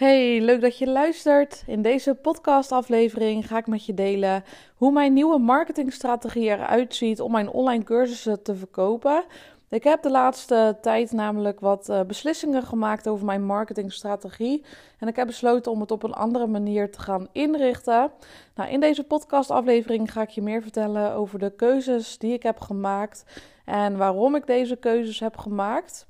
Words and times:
Hey, 0.00 0.40
leuk 0.40 0.60
dat 0.60 0.78
je 0.78 0.86
luistert. 0.86 1.62
In 1.66 1.82
deze 1.82 2.14
podcastaflevering 2.14 3.46
ga 3.46 3.58
ik 3.58 3.66
met 3.66 3.86
je 3.86 3.94
delen 3.94 4.44
hoe 4.74 4.92
mijn 4.92 5.12
nieuwe 5.12 5.38
marketingstrategie 5.38 6.48
eruit 6.48 6.94
ziet 6.94 7.20
om 7.20 7.32
mijn 7.32 7.50
online 7.50 7.84
cursussen 7.84 8.42
te 8.42 8.54
verkopen. 8.54 9.24
Ik 9.68 9.84
heb 9.84 10.02
de 10.02 10.10
laatste 10.10 10.78
tijd 10.80 11.12
namelijk 11.12 11.60
wat 11.60 11.88
uh, 11.88 12.02
beslissingen 12.02 12.62
gemaakt 12.62 13.08
over 13.08 13.26
mijn 13.26 13.44
marketingstrategie. 13.44 14.64
En 14.98 15.08
ik 15.08 15.16
heb 15.16 15.26
besloten 15.26 15.72
om 15.72 15.80
het 15.80 15.90
op 15.90 16.02
een 16.02 16.14
andere 16.14 16.46
manier 16.46 16.90
te 16.90 17.00
gaan 17.00 17.28
inrichten. 17.32 18.10
Nou, 18.54 18.70
in 18.70 18.80
deze 18.80 19.04
podcastaflevering 19.04 20.12
ga 20.12 20.22
ik 20.22 20.30
je 20.30 20.42
meer 20.42 20.62
vertellen 20.62 21.12
over 21.12 21.38
de 21.38 21.54
keuzes 21.54 22.18
die 22.18 22.32
ik 22.32 22.42
heb 22.42 22.60
gemaakt 22.60 23.24
en 23.64 23.96
waarom 23.96 24.34
ik 24.34 24.46
deze 24.46 24.76
keuzes 24.76 25.20
heb 25.20 25.36
gemaakt. 25.36 26.08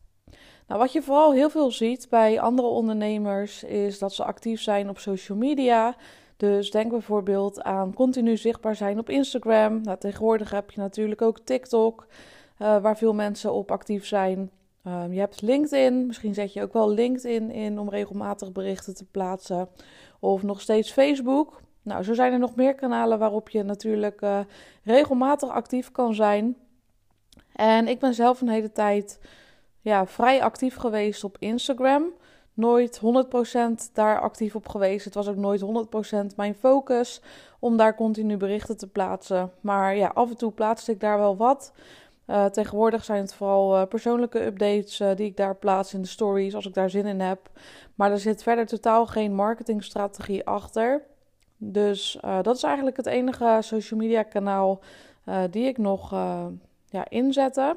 Nou, 0.70 0.82
wat 0.82 0.92
je 0.92 1.02
vooral 1.02 1.32
heel 1.32 1.50
veel 1.50 1.70
ziet 1.70 2.06
bij 2.10 2.40
andere 2.40 2.68
ondernemers 2.68 3.64
is 3.64 3.98
dat 3.98 4.12
ze 4.12 4.24
actief 4.24 4.60
zijn 4.60 4.88
op 4.88 4.98
social 4.98 5.38
media. 5.38 5.96
Dus 6.36 6.70
denk 6.70 6.90
bijvoorbeeld 6.90 7.62
aan 7.62 7.94
continu 7.94 8.36
zichtbaar 8.36 8.76
zijn 8.76 8.98
op 8.98 9.08
Instagram. 9.08 9.80
Nou, 9.82 9.98
tegenwoordig 9.98 10.50
heb 10.50 10.70
je 10.70 10.80
natuurlijk 10.80 11.22
ook 11.22 11.38
TikTok, 11.38 12.06
uh, 12.58 12.82
waar 12.82 12.96
veel 12.96 13.14
mensen 13.14 13.52
op 13.52 13.70
actief 13.70 14.06
zijn. 14.06 14.50
Um, 14.86 15.12
je 15.12 15.18
hebt 15.20 15.42
LinkedIn, 15.42 16.06
misschien 16.06 16.34
zet 16.34 16.52
je 16.52 16.62
ook 16.62 16.72
wel 16.72 16.90
LinkedIn 16.90 17.50
in 17.50 17.78
om 17.78 17.88
regelmatig 17.88 18.52
berichten 18.52 18.94
te 18.94 19.04
plaatsen. 19.04 19.68
Of 20.20 20.42
nog 20.42 20.60
steeds 20.60 20.92
Facebook. 20.92 21.60
Nou, 21.82 22.02
zo 22.02 22.14
zijn 22.14 22.32
er 22.32 22.38
nog 22.38 22.56
meer 22.56 22.74
kanalen 22.74 23.18
waarop 23.18 23.48
je 23.48 23.62
natuurlijk 23.62 24.20
uh, 24.20 24.40
regelmatig 24.84 25.48
actief 25.48 25.90
kan 25.92 26.14
zijn. 26.14 26.56
En 27.52 27.88
ik 27.88 27.98
ben 27.98 28.14
zelf 28.14 28.40
een 28.40 28.48
hele 28.48 28.72
tijd 28.72 29.18
ja, 29.80 30.06
vrij 30.06 30.42
actief 30.42 30.76
geweest 30.76 31.24
op 31.24 31.36
Instagram. 31.38 32.04
Nooit 32.54 33.00
100% 33.00 33.92
daar 33.92 34.20
actief 34.20 34.54
op 34.54 34.68
geweest. 34.68 35.04
Het 35.04 35.14
was 35.14 35.28
ook 35.28 35.36
nooit 35.36 35.62
100% 36.32 36.36
mijn 36.36 36.54
focus 36.54 37.22
om 37.58 37.76
daar 37.76 37.94
continu 37.94 38.36
berichten 38.36 38.76
te 38.76 38.86
plaatsen. 38.86 39.52
Maar 39.60 39.96
ja, 39.96 40.10
af 40.14 40.30
en 40.30 40.36
toe 40.36 40.52
plaatste 40.52 40.92
ik 40.92 41.00
daar 41.00 41.18
wel 41.18 41.36
wat. 41.36 41.72
Uh, 42.26 42.44
tegenwoordig 42.44 43.04
zijn 43.04 43.20
het 43.20 43.34
vooral 43.34 43.76
uh, 43.76 43.86
persoonlijke 43.86 44.44
updates 44.44 45.00
uh, 45.00 45.10
die 45.16 45.26
ik 45.26 45.36
daar 45.36 45.56
plaats 45.56 45.94
in 45.94 46.02
de 46.02 46.08
stories 46.08 46.54
als 46.54 46.66
ik 46.66 46.74
daar 46.74 46.90
zin 46.90 47.06
in 47.06 47.20
heb. 47.20 47.50
Maar 47.94 48.10
er 48.10 48.18
zit 48.18 48.42
verder 48.42 48.66
totaal 48.66 49.06
geen 49.06 49.34
marketingstrategie 49.34 50.46
achter. 50.46 51.02
Dus 51.56 52.18
dat 52.42 52.56
is 52.56 52.62
eigenlijk 52.62 52.96
het 52.96 53.06
enige 53.06 53.58
social 53.60 54.00
media 54.00 54.22
kanaal 54.22 54.80
die 55.50 55.66
ik 55.66 55.78
nog 55.78 56.10
ja, 56.84 57.08
inzette. 57.08 57.76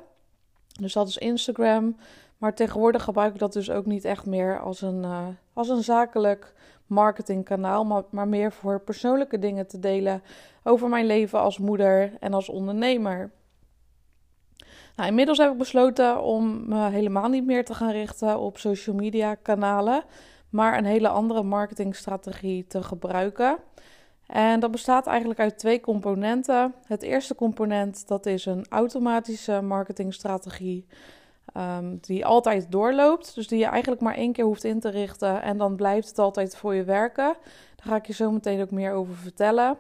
Dus 0.80 0.94
dat 0.94 1.08
is 1.08 1.18
Instagram. 1.18 1.96
Maar 2.38 2.54
tegenwoordig 2.54 3.04
gebruik 3.04 3.34
ik 3.34 3.40
dat 3.40 3.54
dus 3.54 3.70
ook 3.70 3.86
niet 3.86 4.06
echt 4.06 4.26
meer 4.26 4.60
als 4.60 4.82
een, 4.82 5.04
uh, 5.04 5.28
als 5.54 5.70
een 5.70 5.84
zakelijk 5.84 6.54
marketingkanaal, 6.88 7.86
maar, 7.86 8.04
maar 8.10 8.28
meer 8.28 8.52
voor 8.52 8.80
persoonlijke 8.80 9.40
dingen 9.40 9.68
te 9.68 9.80
delen 9.80 10.24
over 10.64 10.90
mijn 10.90 11.06
leven 11.06 11.40
als 11.40 11.58
moeder 11.58 12.14
en 12.20 12.34
als 12.34 12.50
ondernemer. 12.50 13.32
Nou, 14.96 15.10
inmiddels 15.10 15.38
heb 15.38 15.52
ik 15.52 15.58
besloten 15.58 16.22
om 16.24 16.68
me 16.68 16.90
helemaal 16.90 17.30
niet 17.30 17.46
meer 17.46 17.66
te 17.66 17.74
gaan 17.74 17.92
richten 17.92 18.40
op 18.40 18.58
social 18.58 18.96
media 18.96 19.36
kanalen, 19.36 20.04
maar 20.50 20.78
een 20.78 20.86
hele 20.86 21.08
andere 21.08 21.44
marketingstrategie 21.44 22.68
te 22.68 22.84
gebruiken. 22.84 23.58
En 24.34 24.60
dat 24.60 24.72
bestaat 24.72 25.08
eigenlijk 25.08 25.40
uit 25.40 25.58
twee 25.58 25.80
componenten. 25.80 26.74
Het 26.86 27.02
eerste 27.02 27.36
component 27.36 28.08
dat 28.08 28.26
is 28.26 28.46
een 28.46 28.66
automatische 28.70 29.62
marketingstrategie 29.62 30.86
um, 31.58 31.98
die 32.02 32.26
altijd 32.26 32.72
doorloopt. 32.72 33.36
Dus 33.36 33.48
die 33.48 33.60
je 33.60 33.66
eigenlijk 33.66 34.02
maar 34.02 34.16
één 34.16 34.32
keer 34.32 34.46
hoeft 34.46 34.64
in 34.64 34.80
te 34.80 34.90
richten 34.90 35.42
en 35.42 35.58
dan 35.58 35.76
blijft 35.76 36.08
het 36.08 36.20
altijd 36.20 36.56
voor 36.56 36.74
je 36.74 36.84
werken. 36.84 37.36
Daar 37.76 37.86
ga 37.88 37.96
ik 37.96 38.06
je 38.06 38.14
zo 38.14 38.32
meteen 38.32 38.62
ook 38.62 38.72
meer 38.72 38.94
over 38.94 39.16
vertellen. 39.16 39.78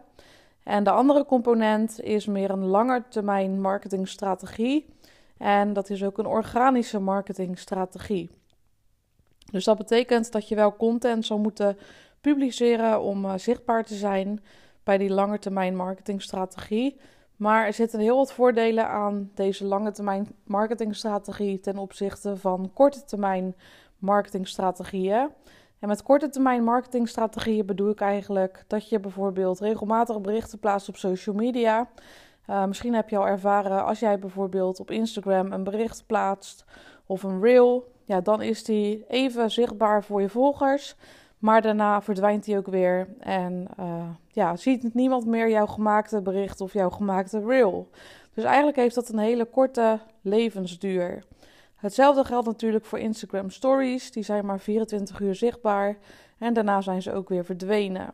En 0.63 0.83
de 0.83 0.91
andere 0.91 1.25
component 1.25 2.01
is 2.01 2.25
meer 2.25 2.49
een 2.49 2.65
langetermijn 2.65 3.61
marketingstrategie. 3.61 4.85
En 5.37 5.73
dat 5.73 5.89
is 5.89 6.03
ook 6.03 6.17
een 6.17 6.25
organische 6.25 6.99
marketingstrategie. 6.99 8.29
Dus 9.51 9.63
dat 9.63 9.77
betekent 9.77 10.31
dat 10.31 10.47
je 10.47 10.55
wel 10.55 10.75
content 10.75 11.25
zal 11.25 11.37
moeten 11.37 11.77
publiceren 12.23 13.01
om 13.01 13.25
uh, 13.25 13.33
zichtbaar 13.35 13.83
te 13.83 13.95
zijn 13.95 14.43
bij 14.83 14.97
die 14.97 15.09
lange 15.09 15.39
termijn 15.39 15.75
marketingstrategie. 15.75 16.99
Maar 17.35 17.65
er 17.65 17.73
zitten 17.73 17.99
heel 17.99 18.17
wat 18.17 18.33
voordelen 18.33 18.87
aan 18.87 19.31
deze 19.33 19.65
lange 19.65 19.91
termijn 19.91 20.27
marketingstrategie 20.43 21.59
ten 21.59 21.77
opzichte 21.77 22.37
van 22.37 22.71
korte 22.73 23.03
termijn 23.03 23.55
marketingstrategieën. 23.97 25.29
En 25.79 25.87
met 25.87 26.03
korte 26.03 26.29
termijn 26.29 26.63
marketingstrategieën 26.63 27.65
bedoel 27.65 27.89
ik 27.89 28.01
eigenlijk 28.01 28.63
dat 28.67 28.89
je 28.89 28.99
bijvoorbeeld 28.99 29.59
regelmatig 29.59 30.21
berichten 30.21 30.59
plaatst 30.59 30.89
op 30.89 30.97
social 30.97 31.35
media. 31.35 31.89
Uh, 32.49 32.65
misschien 32.65 32.93
heb 32.93 33.09
je 33.09 33.17
al 33.17 33.27
ervaren 33.27 33.85
als 33.85 33.99
jij 33.99 34.19
bijvoorbeeld 34.19 34.79
op 34.79 34.91
Instagram 34.91 35.51
een 35.51 35.63
bericht 35.63 36.03
plaatst 36.05 36.65
of 37.05 37.23
een 37.23 37.41
reel, 37.41 37.91
ja, 38.05 38.21
dan 38.21 38.41
is 38.41 38.63
die 38.63 39.05
even 39.07 39.51
zichtbaar 39.51 40.03
voor 40.03 40.21
je 40.21 40.29
volgers. 40.29 40.95
Maar 41.43 41.61
daarna 41.61 42.01
verdwijnt 42.01 42.45
hij 42.45 42.57
ook 42.57 42.67
weer 42.67 43.07
en 43.19 43.67
uh, 43.79 44.03
ja, 44.27 44.55
ziet 44.55 44.93
niemand 44.93 45.25
meer 45.25 45.49
jouw 45.49 45.65
gemaakte 45.65 46.21
bericht 46.21 46.61
of 46.61 46.73
jouw 46.73 46.89
gemaakte 46.89 47.45
reel. 47.45 47.89
Dus 48.33 48.43
eigenlijk 48.43 48.77
heeft 48.77 48.95
dat 48.95 49.09
een 49.09 49.19
hele 49.19 49.45
korte 49.45 49.99
levensduur. 50.21 51.23
Hetzelfde 51.75 52.23
geldt 52.23 52.45
natuurlijk 52.47 52.85
voor 52.85 52.99
Instagram 52.99 53.49
Stories. 53.49 54.11
Die 54.11 54.23
zijn 54.23 54.45
maar 54.45 54.59
24 54.59 55.19
uur 55.19 55.35
zichtbaar 55.35 55.97
en 56.37 56.53
daarna 56.53 56.81
zijn 56.81 57.01
ze 57.01 57.13
ook 57.13 57.29
weer 57.29 57.45
verdwenen. 57.45 58.13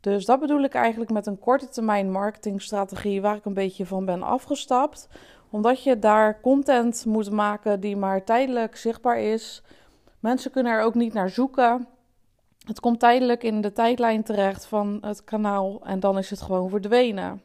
Dus 0.00 0.24
dat 0.24 0.40
bedoel 0.40 0.62
ik 0.62 0.74
eigenlijk 0.74 1.10
met 1.10 1.26
een 1.26 1.38
korte 1.38 1.68
termijn 1.68 2.10
marketingstrategie 2.10 3.20
waar 3.20 3.36
ik 3.36 3.44
een 3.44 3.54
beetje 3.54 3.86
van 3.86 4.04
ben 4.04 4.22
afgestapt. 4.22 5.08
Omdat 5.50 5.82
je 5.82 5.98
daar 5.98 6.40
content 6.40 7.04
moet 7.04 7.30
maken 7.30 7.80
die 7.80 7.96
maar 7.96 8.24
tijdelijk 8.24 8.76
zichtbaar 8.76 9.18
is. 9.18 9.62
Mensen 10.20 10.50
kunnen 10.50 10.72
er 10.72 10.82
ook 10.82 10.94
niet 10.94 11.12
naar 11.12 11.30
zoeken. 11.30 11.88
Het 12.70 12.80
komt 12.80 13.00
tijdelijk 13.00 13.42
in 13.42 13.60
de 13.60 13.72
tijdlijn 13.72 14.22
terecht 14.22 14.66
van 14.66 14.98
het 15.00 15.24
kanaal 15.24 15.80
en 15.84 16.00
dan 16.00 16.18
is 16.18 16.30
het 16.30 16.40
gewoon 16.40 16.68
verdwenen. 16.68 17.42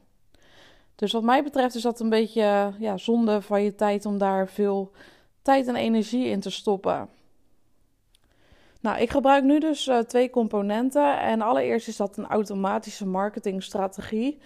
Dus 0.95 1.11
wat 1.11 1.23
mij 1.23 1.43
betreft 1.43 1.75
is 1.75 1.81
dat 1.81 1.99
een 1.99 2.09
beetje 2.09 2.73
ja, 2.79 2.97
zonde 2.97 3.41
van 3.41 3.63
je 3.63 3.75
tijd 3.75 4.05
om 4.05 4.17
daar 4.17 4.47
veel 4.47 4.91
tijd 5.41 5.67
en 5.67 5.75
energie 5.75 6.25
in 6.27 6.39
te 6.39 6.49
stoppen. 6.49 7.09
Nou, 8.81 8.99
ik 8.99 9.09
gebruik 9.09 9.43
nu 9.43 9.59
dus 9.59 9.87
uh, 9.87 9.99
twee 9.99 10.29
componenten. 10.29 11.19
En 11.19 11.41
allereerst 11.41 11.87
is 11.87 11.97
dat 11.97 12.17
een 12.17 12.27
automatische 12.27 13.05
marketingstrategie. 13.05 14.39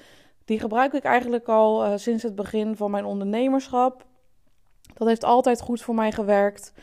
Die 0.45 0.59
gebruik 0.59 0.93
ik 0.93 1.03
eigenlijk 1.03 1.47
al 1.47 1.85
uh, 1.85 1.91
sinds 1.95 2.23
het 2.23 2.35
begin 2.35 2.75
van 2.75 2.91
mijn 2.91 3.05
ondernemerschap. 3.05 4.05
Dat 4.93 5.07
heeft 5.07 5.23
altijd 5.23 5.61
goed 5.61 5.81
voor 5.81 5.95
mij 5.95 6.11
gewerkt. 6.11 6.73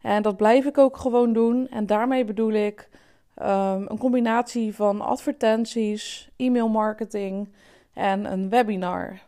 En 0.00 0.22
dat 0.22 0.36
blijf 0.36 0.64
ik 0.64 0.78
ook 0.78 0.96
gewoon 0.96 1.32
doen. 1.32 1.68
En 1.68 1.86
daarmee 1.86 2.24
bedoel 2.24 2.52
ik 2.52 2.90
Um, 3.36 3.86
een 3.88 3.98
combinatie 3.98 4.74
van 4.74 5.00
advertenties, 5.00 6.30
e-mailmarketing 6.36 7.48
en 7.92 8.32
een 8.32 8.48
webinar. 8.48 9.18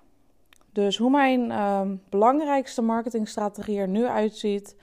Dus 0.72 0.96
hoe 0.96 1.10
mijn 1.10 1.50
um, 1.50 2.02
belangrijkste 2.08 2.82
marketingstrategie 2.82 3.78
er 3.78 3.88
nu 3.88 4.06
uitziet, 4.06 4.76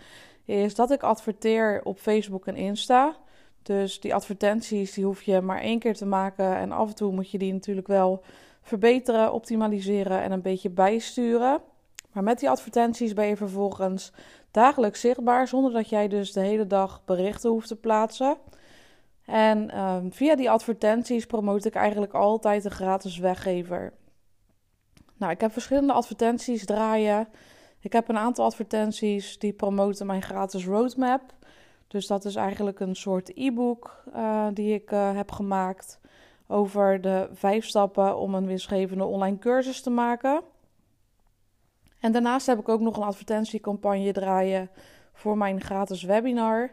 is 0.46 0.76
dat 0.76 0.92
ik 0.92 1.04
adverteer 1.04 1.82
op 1.84 1.98
Facebook 1.98 2.48
en 2.48 2.56
Insta. 2.56 3.16
Dus 3.64 4.00
die 4.00 4.16
advertenties 4.16 4.94
die 4.94 5.06
hoef 5.06 5.22
je 5.22 5.42
maar 5.42 5.60
één 5.60 5.80
keer 5.80 5.96
te 5.96 6.06
maken 6.06 6.56
en 6.56 6.72
af 6.72 6.88
en 6.88 6.96
toe 6.96 7.12
moet 7.12 7.32
je 7.32 7.38
die 7.38 7.54
natuurlijk 7.54 7.88
wel 7.88 8.24
verbeteren, 8.62 9.34
optimaliseren 9.34 10.22
en 10.22 10.32
een 10.32 10.42
beetje 10.42 10.70
bijsturen. 10.70 11.62
Maar 12.12 12.24
met 12.24 12.40
die 12.40 12.50
advertenties 12.50 13.14
ben 13.14 13.26
je 13.26 13.36
vervolgens 13.38 14.12
dagelijks 14.52 15.00
zichtbaar 15.00 15.48
zonder 15.48 15.72
dat 15.72 15.90
jij 15.90 16.08
dus 16.08 16.32
de 16.32 16.40
hele 16.40 16.68
dag 16.68 17.02
berichten 17.06 17.50
hoeft 17.50 17.68
te 17.68 17.76
plaatsen. 17.76 18.38
En 19.32 19.80
um, 19.80 20.14
via 20.14 20.36
die 20.36 20.50
advertenties 20.50 21.26
promote 21.26 21.68
ik 21.68 21.76
eigenlijk 21.76 22.14
altijd 22.14 22.66
een 22.66 22.72
gratis 22.72 23.18
weggever. 23.18 23.94
Nou, 25.18 25.32
ik 25.32 25.42
heb 25.42 25.52
verschillende 25.52 25.94
advertenties 25.94 26.66
draaien. 26.66 27.28
Ik 27.80 27.94
heb 27.94 28.10
een 28.10 28.18
aantal 28.18 28.46
advertenties 28.46 29.40
die 29.40 29.54
promoten 29.54 30.06
mijn 30.06 30.22
gratis 30.22 30.66
roadmap. 30.66 31.22
Dus 31.88 32.08
dat 32.08 32.26
is 32.26 32.36
eigenlijk 32.36 32.80
een 32.80 32.96
soort 32.96 33.32
e-book 33.38 34.04
uh, 34.16 34.48
die 34.54 34.74
ik 34.74 34.92
uh, 34.92 35.16
heb 35.16 35.32
gemaakt 35.32 36.00
over 36.48 37.02
de 37.02 37.30
vijf 37.34 37.66
stappen 37.66 38.18
om 38.18 38.36
een 38.36 38.46
winstgevende 38.46 39.06
online 39.06 39.40
cursus 39.40 39.82
te 39.82 39.90
maken. 39.90 40.42
En 42.00 42.12
daarnaast 42.12 42.48
heb 42.48 42.60
ik 42.60 42.70
ook 42.70 42.82
nog 42.82 42.98
een 42.98 43.04
advertentiecampagne 43.04 44.12
draaien 44.12 44.70
voor 45.14 45.38
mijn 45.38 45.62
gratis 45.62 46.04
webinar. 46.04 46.72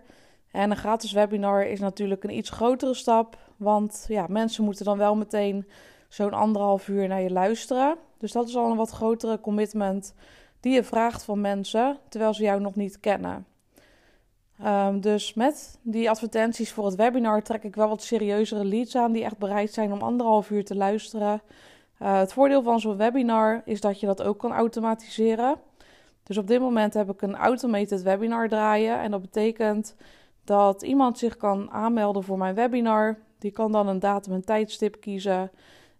En 0.52 0.70
een 0.70 0.76
gratis 0.76 1.12
webinar 1.12 1.66
is 1.66 1.80
natuurlijk 1.80 2.24
een 2.24 2.36
iets 2.36 2.50
grotere 2.50 2.94
stap, 2.94 3.38
want 3.56 4.04
ja, 4.08 4.26
mensen 4.28 4.64
moeten 4.64 4.84
dan 4.84 4.98
wel 4.98 5.16
meteen 5.16 5.66
zo'n 6.08 6.32
anderhalf 6.32 6.88
uur 6.88 7.08
naar 7.08 7.20
je 7.20 7.30
luisteren. 7.30 7.96
Dus 8.18 8.32
dat 8.32 8.48
is 8.48 8.56
al 8.56 8.70
een 8.70 8.76
wat 8.76 8.90
grotere 8.90 9.40
commitment 9.40 10.14
die 10.60 10.72
je 10.72 10.84
vraagt 10.84 11.22
van 11.24 11.40
mensen, 11.40 11.98
terwijl 12.08 12.34
ze 12.34 12.42
jou 12.42 12.60
nog 12.60 12.74
niet 12.74 13.00
kennen. 13.00 13.46
Ehm, 14.62 15.00
dus 15.00 15.34
met 15.34 15.78
die 15.82 16.10
advertenties 16.10 16.72
voor 16.72 16.84
het 16.84 16.94
webinar 16.94 17.42
trek 17.42 17.62
ik 17.62 17.74
wel 17.74 17.88
wat 17.88 18.02
serieuzere 18.02 18.64
leads 18.64 18.96
aan 18.96 19.12
die 19.12 19.24
echt 19.24 19.38
bereid 19.38 19.72
zijn 19.72 19.92
om 19.92 20.00
anderhalf 20.00 20.50
uur 20.50 20.64
te 20.64 20.76
luisteren. 20.76 21.42
Uh, 22.02 22.18
het 22.18 22.32
voordeel 22.32 22.62
van 22.62 22.80
zo'n 22.80 22.96
webinar 22.96 23.62
is 23.64 23.80
dat 23.80 24.00
je 24.00 24.06
dat 24.06 24.22
ook 24.22 24.38
kan 24.38 24.52
automatiseren. 24.52 25.56
Dus 26.22 26.38
op 26.38 26.46
dit 26.46 26.60
moment 26.60 26.94
heb 26.94 27.10
ik 27.10 27.22
een 27.22 27.36
automated 27.36 28.02
webinar 28.02 28.48
draaien. 28.48 29.00
En 29.00 29.10
dat 29.10 29.20
betekent 29.20 29.94
dat 30.48 30.82
iemand 30.82 31.18
zich 31.18 31.36
kan 31.36 31.70
aanmelden 31.70 32.22
voor 32.22 32.38
mijn 32.38 32.54
webinar. 32.54 33.18
Die 33.38 33.50
kan 33.50 33.72
dan 33.72 33.88
een 33.88 33.98
datum 33.98 34.32
en 34.32 34.44
tijdstip 34.44 35.00
kiezen. 35.00 35.50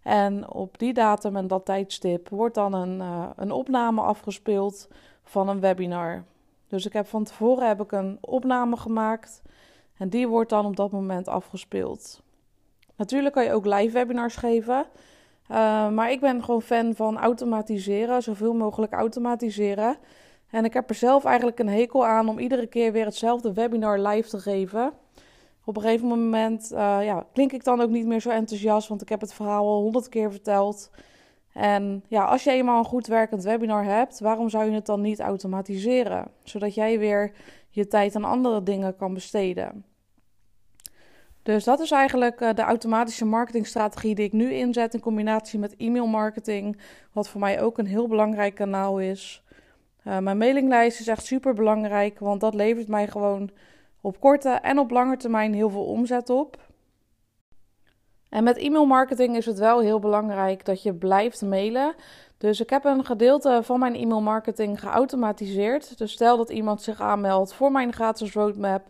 En 0.03 0.51
op 0.51 0.79
die 0.79 0.93
datum 0.93 1.35
en 1.35 1.47
dat 1.47 1.65
tijdstip 1.65 2.29
wordt 2.29 2.55
dan 2.55 2.73
een, 2.73 2.99
uh, 2.99 3.29
een 3.35 3.51
opname 3.51 4.01
afgespeeld 4.01 4.87
van 5.23 5.49
een 5.49 5.59
webinar. 5.59 6.23
Dus 6.67 6.85
ik 6.85 6.93
heb 6.93 7.07
van 7.07 7.23
tevoren 7.23 7.67
heb 7.67 7.81
ik 7.81 7.91
een 7.91 8.17
opname 8.21 8.77
gemaakt 8.77 9.41
en 9.97 10.09
die 10.09 10.27
wordt 10.27 10.49
dan 10.49 10.65
op 10.65 10.75
dat 10.75 10.91
moment 10.91 11.27
afgespeeld. 11.27 12.21
Natuurlijk 12.95 13.33
kan 13.33 13.43
je 13.43 13.53
ook 13.53 13.65
live 13.65 13.93
webinars 13.93 14.35
geven, 14.35 14.85
uh, 15.51 15.89
maar 15.89 16.11
ik 16.11 16.19
ben 16.19 16.43
gewoon 16.43 16.61
fan 16.61 16.95
van 16.95 17.17
automatiseren, 17.17 18.23
zoveel 18.23 18.53
mogelijk 18.53 18.93
automatiseren. 18.93 19.97
En 20.49 20.65
ik 20.65 20.73
heb 20.73 20.89
er 20.89 20.95
zelf 20.95 21.25
eigenlijk 21.25 21.59
een 21.59 21.69
hekel 21.69 22.05
aan 22.05 22.29
om 22.29 22.39
iedere 22.39 22.67
keer 22.67 22.91
weer 22.91 23.05
hetzelfde 23.05 23.53
webinar 23.53 23.99
live 23.99 24.29
te 24.29 24.39
geven. 24.39 24.93
Op 25.65 25.75
een 25.75 25.81
gegeven 25.81 26.07
moment 26.07 26.71
uh, 26.73 26.97
ja, 27.03 27.25
klink 27.33 27.51
ik 27.51 27.63
dan 27.63 27.81
ook 27.81 27.89
niet 27.89 28.05
meer 28.05 28.19
zo 28.19 28.29
enthousiast, 28.29 28.87
want 28.87 29.01
ik 29.01 29.09
heb 29.09 29.21
het 29.21 29.33
verhaal 29.33 29.67
al 29.67 29.81
honderd 29.81 30.09
keer 30.09 30.31
verteld. 30.31 30.91
En 31.53 32.03
ja, 32.07 32.23
als 32.23 32.43
je 32.43 32.51
eenmaal 32.51 32.79
een 32.79 32.85
goed 32.85 33.07
werkend 33.07 33.43
webinar 33.43 33.83
hebt, 33.83 34.19
waarom 34.19 34.49
zou 34.49 34.65
je 34.65 34.71
het 34.71 34.85
dan 34.85 35.01
niet 35.01 35.19
automatiseren? 35.19 36.31
Zodat 36.43 36.73
jij 36.73 36.99
weer 36.99 37.31
je 37.69 37.87
tijd 37.87 38.15
aan 38.15 38.23
andere 38.23 38.63
dingen 38.63 38.95
kan 38.95 39.13
besteden. 39.13 39.85
Dus 41.43 41.63
dat 41.63 41.79
is 41.79 41.91
eigenlijk 41.91 42.41
uh, 42.41 42.53
de 42.53 42.61
automatische 42.61 43.25
marketingstrategie 43.25 44.15
die 44.15 44.25
ik 44.25 44.33
nu 44.33 44.53
inzet 44.53 44.93
in 44.93 44.99
combinatie 44.99 45.59
met 45.59 45.75
e-mail 45.77 46.07
marketing, 46.07 46.77
wat 47.13 47.29
voor 47.29 47.39
mij 47.39 47.61
ook 47.61 47.77
een 47.77 47.85
heel 47.85 48.07
belangrijk 48.07 48.55
kanaal 48.55 48.99
is. 48.99 49.43
Uh, 50.03 50.17
mijn 50.17 50.37
mailinglijst 50.37 50.99
is 50.99 51.07
echt 51.07 51.25
super 51.25 51.53
belangrijk, 51.53 52.19
want 52.19 52.41
dat 52.41 52.53
levert 52.53 52.87
mij 52.87 53.07
gewoon 53.07 53.49
op 54.01 54.19
korte 54.19 54.49
en 54.49 54.79
op 54.79 54.91
lange 54.91 55.17
termijn 55.17 55.53
heel 55.53 55.69
veel 55.69 55.85
omzet 55.85 56.29
op. 56.29 56.57
En 58.29 58.43
met 58.43 58.57
e-mailmarketing 58.57 59.35
is 59.35 59.45
het 59.45 59.59
wel 59.59 59.79
heel 59.79 59.99
belangrijk 59.99 60.65
dat 60.65 60.83
je 60.83 60.93
blijft 60.93 61.41
mailen. 61.41 61.93
Dus 62.37 62.59
ik 62.59 62.69
heb 62.69 62.85
een 62.85 63.05
gedeelte 63.05 63.59
van 63.63 63.79
mijn 63.79 63.95
e-mailmarketing 63.95 64.79
geautomatiseerd. 64.79 65.97
Dus 65.97 66.11
stel 66.11 66.37
dat 66.37 66.49
iemand 66.49 66.81
zich 66.81 67.01
aanmeldt 67.01 67.53
voor 67.53 67.71
mijn 67.71 67.93
gratis 67.93 68.33
roadmap 68.33 68.83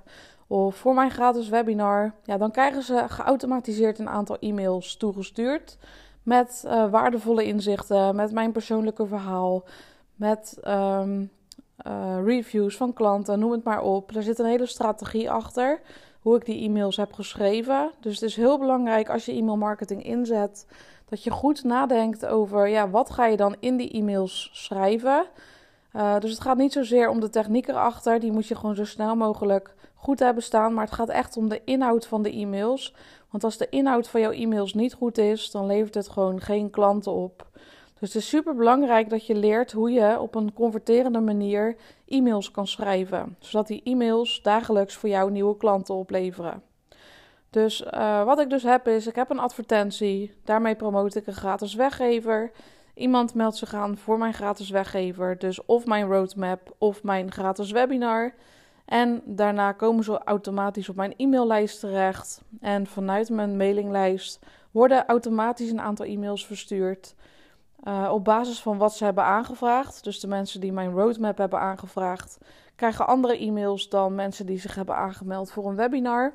of 0.48 0.76
voor 0.76 0.94
mijn 0.94 1.12
gratis 1.12 1.50
webinar, 1.50 2.14
ja, 2.24 2.38
dan 2.38 2.52
krijgen 2.52 2.84
ze 2.84 3.04
geautomatiseerd 3.08 4.00
een 4.00 4.10
aantal 4.10 4.38
e-mails 4.40 4.98
toegestuurd 4.98 5.78
met 6.24 6.64
uh, 6.66 6.90
waardevolle 6.92 7.44
inzichten, 7.44 8.16
met 8.16 8.32
mijn 8.32 8.52
persoonlijke 8.52 9.06
verhaal, 9.06 9.64
met 10.20 10.58
um, 10.68 11.32
uh, 11.88 12.18
reviews 12.24 12.78
van 12.78 12.94
klanten, 12.94 13.40
noem 13.40 13.52
het 13.52 13.64
maar 13.64 13.82
op. 13.82 14.16
Er 14.16 14.24
zit 14.24 14.40
een 14.40 14.46
hele 14.46 14.66
strategie 14.66 15.32
achter 15.32 15.82
hoe 16.22 16.36
ik 16.36 16.46
die 16.46 16.64
e-mails 16.64 16.98
heb 16.98 17.14
geschreven. 17.14 17.92
Dus 18.00 18.14
het 18.14 18.30
is 18.30 18.36
heel 18.36 18.60
belangrijk 18.60 19.10
als 19.10 19.26
je 19.26 19.32
e-mailmarketing 19.32 20.04
inzet 20.04 20.66
dat 21.10 21.24
je 21.24 21.32
goed 21.32 21.64
nadenkt 21.64 22.26
over 22.26 22.68
ja, 22.68 22.90
wat 22.90 23.10
ga 23.10 23.26
je 23.26 23.38
dan 23.38 23.56
in 23.60 23.78
die 23.78 23.92
e-mails 23.92 24.50
schrijven. 24.54 25.26
Uh, 25.94 26.20
dus 26.20 26.32
het 26.32 26.42
gaat 26.42 26.58
niet 26.58 26.74
zozeer 26.74 27.10
om 27.10 27.20
de 27.20 27.30
techniek 27.30 27.68
erachter, 27.68 28.20
die 28.20 28.32
moet 28.32 28.48
je 28.48 28.56
gewoon 28.56 28.76
zo 28.76 28.86
snel 28.86 29.16
mogelijk 29.16 29.76
goed 29.96 30.20
hebben 30.20 30.44
staan. 30.44 30.74
Maar 30.74 30.86
het 30.86 30.94
gaat 30.94 31.10
echt 31.10 31.38
om 31.38 31.50
de 31.50 31.62
inhoud 31.64 32.08
van 32.08 32.22
de 32.22 32.32
e-mails. 32.32 32.96
Want 33.30 33.44
als 33.44 33.58
de 33.58 33.70
inhoud 33.70 34.10
van 34.10 34.22
jouw 34.22 34.32
e-mails 34.32 34.74
niet 34.74 34.94
goed 34.94 35.18
is, 35.18 35.52
dan 35.52 35.66
levert 35.66 35.94
het 35.94 36.10
gewoon 36.10 36.42
geen 36.42 36.70
klanten 36.70 37.12
op. 37.12 37.48
Dus 38.00 38.14
het 38.14 38.22
is 38.22 38.30
super 38.30 38.56
belangrijk 38.56 39.10
dat 39.10 39.26
je 39.26 39.36
leert 39.36 39.72
hoe 39.72 39.92
je 39.92 40.20
op 40.20 40.36
een 40.36 40.54
converterende 40.54 41.20
manier 41.20 41.76
e-mails 42.08 42.52
kan 42.52 42.68
schrijven, 42.68 43.36
zodat 43.40 43.68
die 43.68 43.82
e-mails 43.84 44.42
dagelijks 44.42 44.96
voor 44.96 45.10
jou 45.10 45.32
nieuwe 45.32 45.58
klanten 45.58 45.96
opleveren. 45.96 46.64
Dus 47.50 47.82
uh, 47.82 48.24
wat 48.24 48.40
ik 48.40 48.50
dus 48.50 48.64
heb 48.64 48.88
is, 48.88 49.08
ik 49.08 49.16
heb 49.16 49.30
een 49.30 49.40
advertentie, 49.40 50.34
daarmee 50.44 50.76
promote 50.76 51.20
ik 51.20 51.28
een 51.28 51.34
gratis 51.34 51.74
weggever. 51.74 52.52
Iemand 52.94 53.34
meldt 53.34 53.58
zich 53.58 53.74
aan 53.74 53.98
voor 53.98 54.18
mijn 54.18 54.34
gratis 54.34 54.70
weggever, 54.70 55.38
dus 55.38 55.66
of 55.66 55.86
mijn 55.86 56.08
roadmap 56.08 56.76
of 56.78 57.04
mijn 57.04 57.32
gratis 57.32 57.72
webinar. 57.72 58.34
En 58.86 59.22
daarna 59.26 59.72
komen 59.72 60.04
ze 60.04 60.24
automatisch 60.24 60.90
op 60.90 60.96
mijn 60.96 61.14
e-maillijst 61.18 61.80
terecht. 61.80 62.42
En 62.60 62.88
vanuit 62.88 63.30
mijn 63.30 63.58
mailinglijst 63.58 64.40
worden 64.72 65.06
automatisch 65.06 65.70
een 65.70 65.82
aantal 65.82 66.06
e-mails 66.06 66.46
verstuurd. 66.46 67.16
Uh, 67.84 68.10
op 68.14 68.24
basis 68.24 68.62
van 68.62 68.78
wat 68.78 68.96
ze 68.96 69.04
hebben 69.04 69.24
aangevraagd. 69.24 70.04
Dus 70.04 70.20
de 70.20 70.28
mensen 70.28 70.62
die 70.62 70.72
mijn 70.72 70.92
roadmap 70.92 71.38
hebben 71.38 71.60
aangevraagd, 71.60 72.38
krijgen 72.76 73.08
andere 73.08 73.38
e-mails 73.38 73.90
dan 73.90 74.16
mensen 74.16 74.46
die 74.46 74.60
zich 74.60 74.76
hebben 74.76 74.96
aangemeld 74.96 75.52
voor 75.52 75.70
een 75.70 75.76
webinar. 75.76 76.34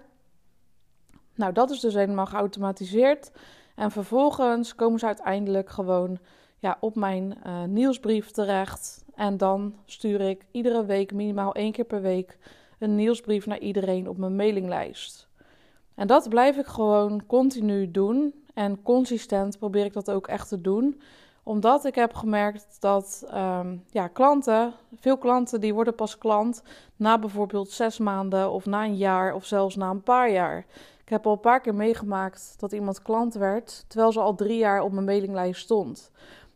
Nou, 1.34 1.52
dat 1.52 1.70
is 1.70 1.80
dus 1.80 1.94
helemaal 1.94 2.26
geautomatiseerd. 2.26 3.32
En 3.74 3.90
vervolgens 3.90 4.74
komen 4.74 4.98
ze 4.98 5.06
uiteindelijk 5.06 5.70
gewoon 5.70 6.18
ja, 6.58 6.76
op 6.80 6.94
mijn 6.94 7.38
uh, 7.46 7.64
nieuwsbrief 7.64 8.30
terecht. 8.30 9.04
En 9.14 9.36
dan 9.36 9.74
stuur 9.84 10.20
ik 10.20 10.46
iedere 10.50 10.84
week, 10.84 11.12
minimaal 11.12 11.54
één 11.54 11.72
keer 11.72 11.84
per 11.84 12.00
week, 12.00 12.38
een 12.78 12.94
nieuwsbrief 12.94 13.46
naar 13.46 13.58
iedereen 13.58 14.08
op 14.08 14.16
mijn 14.16 14.36
mailinglijst. 14.36 15.28
En 15.94 16.06
dat 16.06 16.28
blijf 16.28 16.56
ik 16.56 16.66
gewoon 16.66 17.26
continu 17.26 17.90
doen. 17.90 18.34
En 18.54 18.82
consistent 18.82 19.58
probeer 19.58 19.84
ik 19.84 19.92
dat 19.92 20.10
ook 20.10 20.26
echt 20.26 20.48
te 20.48 20.60
doen 20.60 21.00
omdat 21.44 21.84
ik 21.84 21.94
heb 21.94 22.14
gemerkt 22.14 22.76
dat 22.80 23.26
um, 23.34 23.84
ja, 23.90 24.08
klanten, 24.08 24.72
veel 25.00 25.18
klanten 25.18 25.60
die 25.60 25.74
worden 25.74 25.94
pas 25.94 26.18
klant 26.18 26.62
na 26.96 27.18
bijvoorbeeld 27.18 27.70
zes 27.70 27.98
maanden 27.98 28.50
of 28.50 28.66
na 28.66 28.84
een 28.84 28.96
jaar 28.96 29.34
of 29.34 29.44
zelfs 29.44 29.76
na 29.76 29.90
een 29.90 30.02
paar 30.02 30.30
jaar. 30.30 30.66
Ik 31.04 31.08
heb 31.10 31.26
al 31.26 31.32
een 31.32 31.40
paar 31.40 31.60
keer 31.60 31.74
meegemaakt 31.74 32.54
dat 32.58 32.72
iemand 32.72 33.02
klant 33.02 33.34
werd 33.34 33.84
terwijl 33.88 34.12
ze 34.12 34.20
al 34.20 34.34
drie 34.34 34.58
jaar 34.58 34.82
op 34.82 34.92
mijn 34.92 35.04
mailinglijst 35.04 35.60
stond. 35.62 36.10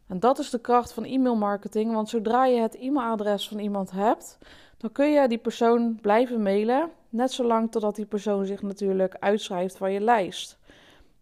En 0.06 0.20
dat 0.20 0.38
is 0.38 0.50
de 0.50 0.60
kracht 0.60 0.92
van 0.92 1.04
e-mailmarketing, 1.04 1.92
want 1.92 2.08
zodra 2.08 2.44
je 2.44 2.60
het 2.60 2.76
e-mailadres 2.76 3.48
van 3.48 3.58
iemand 3.58 3.90
hebt, 3.90 4.38
dan 4.76 4.92
kun 4.92 5.10
je 5.10 5.28
die 5.28 5.38
persoon 5.38 5.98
blijven 6.00 6.42
mailen, 6.42 6.90
net 7.08 7.32
zolang 7.32 7.70
totdat 7.70 7.96
die 7.96 8.06
persoon 8.06 8.46
zich 8.46 8.62
natuurlijk 8.62 9.16
uitschrijft 9.18 9.76
van 9.76 9.92
je 9.92 10.00
lijst. 10.00 10.58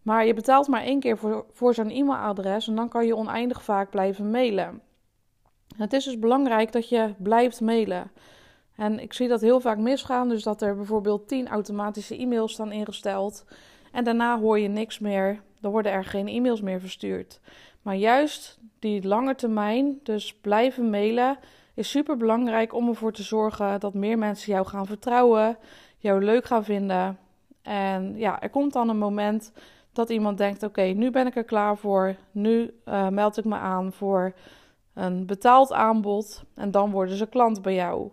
Maar 0.07 0.25
je 0.25 0.33
betaalt 0.33 0.67
maar 0.67 0.83
één 0.83 0.99
keer 0.99 1.17
voor, 1.17 1.45
voor 1.51 1.73
zo'n 1.73 1.89
e-mailadres 1.89 2.67
en 2.67 2.75
dan 2.75 2.89
kan 2.89 3.05
je 3.05 3.15
oneindig 3.15 3.63
vaak 3.63 3.89
blijven 3.89 4.31
mailen. 4.31 4.81
Het 5.77 5.93
is 5.93 6.03
dus 6.03 6.19
belangrijk 6.19 6.71
dat 6.71 6.89
je 6.89 7.13
blijft 7.17 7.61
mailen. 7.61 8.11
En 8.75 8.99
ik 8.99 9.13
zie 9.13 9.27
dat 9.27 9.41
heel 9.41 9.59
vaak 9.59 9.77
misgaan, 9.77 10.29
dus 10.29 10.43
dat 10.43 10.61
er 10.61 10.75
bijvoorbeeld 10.75 11.27
10 11.27 11.47
automatische 11.47 12.17
e-mails 12.17 12.51
staan 12.51 12.71
ingesteld. 12.71 13.45
En 13.91 14.03
daarna 14.03 14.39
hoor 14.39 14.59
je 14.59 14.67
niks 14.67 14.99
meer, 14.99 15.41
dan 15.61 15.71
worden 15.71 15.91
er 15.91 16.05
geen 16.05 16.27
e-mails 16.27 16.61
meer 16.61 16.79
verstuurd. 16.79 17.39
Maar 17.81 17.95
juist 17.95 18.59
die 18.79 19.07
lange 19.07 19.35
termijn, 19.35 19.99
dus 20.03 20.39
blijven 20.39 20.89
mailen, 20.89 21.37
is 21.73 21.89
super 21.89 22.17
belangrijk 22.17 22.73
om 22.73 22.87
ervoor 22.87 23.13
te 23.13 23.23
zorgen 23.23 23.79
dat 23.79 23.93
meer 23.93 24.17
mensen 24.17 24.53
jou 24.53 24.65
gaan 24.65 24.85
vertrouwen, 24.85 25.57
jou 25.97 26.23
leuk 26.23 26.45
gaan 26.45 26.63
vinden. 26.63 27.17
En 27.61 28.17
ja, 28.17 28.41
er 28.41 28.49
komt 28.49 28.73
dan 28.73 28.89
een 28.89 28.97
moment 28.97 29.51
dat 29.97 30.09
iemand 30.09 30.37
denkt: 30.37 30.63
oké, 30.63 30.81
nu 30.81 31.11
ben 31.11 31.27
ik 31.27 31.35
er 31.35 31.43
klaar 31.43 31.77
voor. 31.77 32.15
Nu 32.31 32.73
uh, 32.85 33.07
meld 33.07 33.37
ik 33.37 33.45
me 33.45 33.55
aan 33.55 33.93
voor 33.93 34.33
een 34.93 35.25
betaald 35.25 35.73
aanbod. 35.73 36.43
En 36.55 36.71
dan 36.71 36.91
worden 36.91 37.15
ze 37.15 37.27
klant 37.27 37.61
bij 37.61 37.73
jou. 37.73 38.09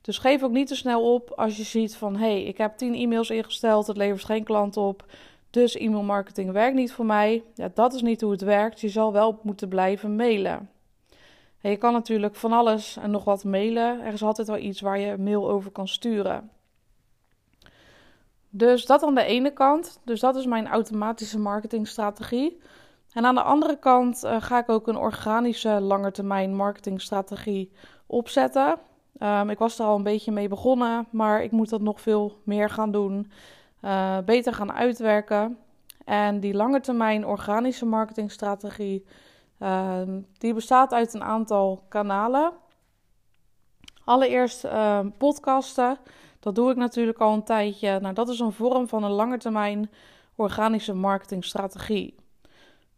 Dus 0.00 0.18
geef 0.18 0.42
ook 0.42 0.50
niet 0.50 0.68
te 0.68 0.76
snel 0.76 1.14
op 1.14 1.32
als 1.36 1.56
je 1.56 1.62
ziet 1.62 1.96
van: 1.96 2.16
hé, 2.16 2.32
hey, 2.32 2.42
ik 2.42 2.58
heb 2.58 2.76
10 2.76 2.94
e-mails 2.94 3.30
ingesteld, 3.30 3.86
het 3.86 3.96
levert 3.96 4.24
geen 4.24 4.44
klant 4.44 4.76
op. 4.76 5.04
Dus 5.50 5.74
e-mailmarketing 5.74 6.52
werkt 6.52 6.76
niet 6.76 6.92
voor 6.92 7.06
mij. 7.06 7.42
Ja, 7.54 7.70
dat 7.74 7.94
is 7.94 8.02
niet 8.02 8.20
hoe 8.20 8.30
het 8.30 8.40
werkt. 8.40 8.80
Je 8.80 8.88
zal 8.88 9.12
wel 9.12 9.38
moeten 9.42 9.68
blijven 9.68 10.16
mailen. 10.16 10.70
En 11.60 11.70
je 11.70 11.76
kan 11.76 11.92
natuurlijk 11.92 12.34
van 12.34 12.52
alles 12.52 12.96
en 12.96 13.10
nog 13.10 13.24
wat 13.24 13.44
mailen. 13.44 14.00
Er 14.00 14.12
is 14.12 14.22
altijd 14.22 14.46
wel 14.46 14.58
iets 14.58 14.80
waar 14.80 14.98
je 14.98 15.16
mail 15.18 15.50
over 15.50 15.70
kan 15.70 15.88
sturen. 15.88 16.50
Dus 18.50 18.86
dat 18.86 19.02
aan 19.02 19.14
de 19.14 19.24
ene 19.24 19.52
kant. 19.52 20.00
Dus 20.04 20.20
dat 20.20 20.36
is 20.36 20.46
mijn 20.46 20.68
automatische 20.68 21.38
marketingstrategie. 21.38 22.60
En 23.12 23.24
aan 23.24 23.34
de 23.34 23.42
andere 23.42 23.78
kant 23.78 24.24
uh, 24.24 24.42
ga 24.42 24.58
ik 24.58 24.68
ook 24.68 24.88
een 24.88 24.96
organische 24.96 25.80
langetermijn 25.80 26.56
marketingstrategie 26.56 27.72
opzetten. 28.06 28.78
Um, 29.18 29.50
ik 29.50 29.58
was 29.58 29.78
er 29.78 29.84
al 29.84 29.96
een 29.96 30.02
beetje 30.02 30.32
mee 30.32 30.48
begonnen, 30.48 31.06
maar 31.10 31.42
ik 31.42 31.50
moet 31.50 31.68
dat 31.68 31.80
nog 31.80 32.00
veel 32.00 32.38
meer 32.44 32.70
gaan 32.70 32.90
doen. 32.90 33.30
Uh, 33.82 34.18
beter 34.18 34.54
gaan 34.54 34.72
uitwerken. 34.72 35.58
En 36.04 36.40
die 36.40 36.54
langetermijn 36.54 37.26
organische 37.26 37.86
marketingstrategie, 37.86 39.06
uh, 39.58 40.00
die 40.38 40.54
bestaat 40.54 40.92
uit 40.92 41.14
een 41.14 41.22
aantal 41.22 41.82
kanalen. 41.88 42.52
Allereerst 44.04 44.64
uh, 44.64 45.00
podcasten. 45.18 45.98
Dat 46.40 46.54
doe 46.54 46.70
ik 46.70 46.76
natuurlijk 46.76 47.18
al 47.18 47.32
een 47.32 47.44
tijdje. 47.44 48.00
Nou, 48.00 48.14
dat 48.14 48.28
is 48.28 48.40
een 48.40 48.52
vorm 48.52 48.88
van 48.88 49.04
een 49.04 49.10
langetermijn 49.10 49.90
organische 50.34 50.94
marketingstrategie. 50.94 52.14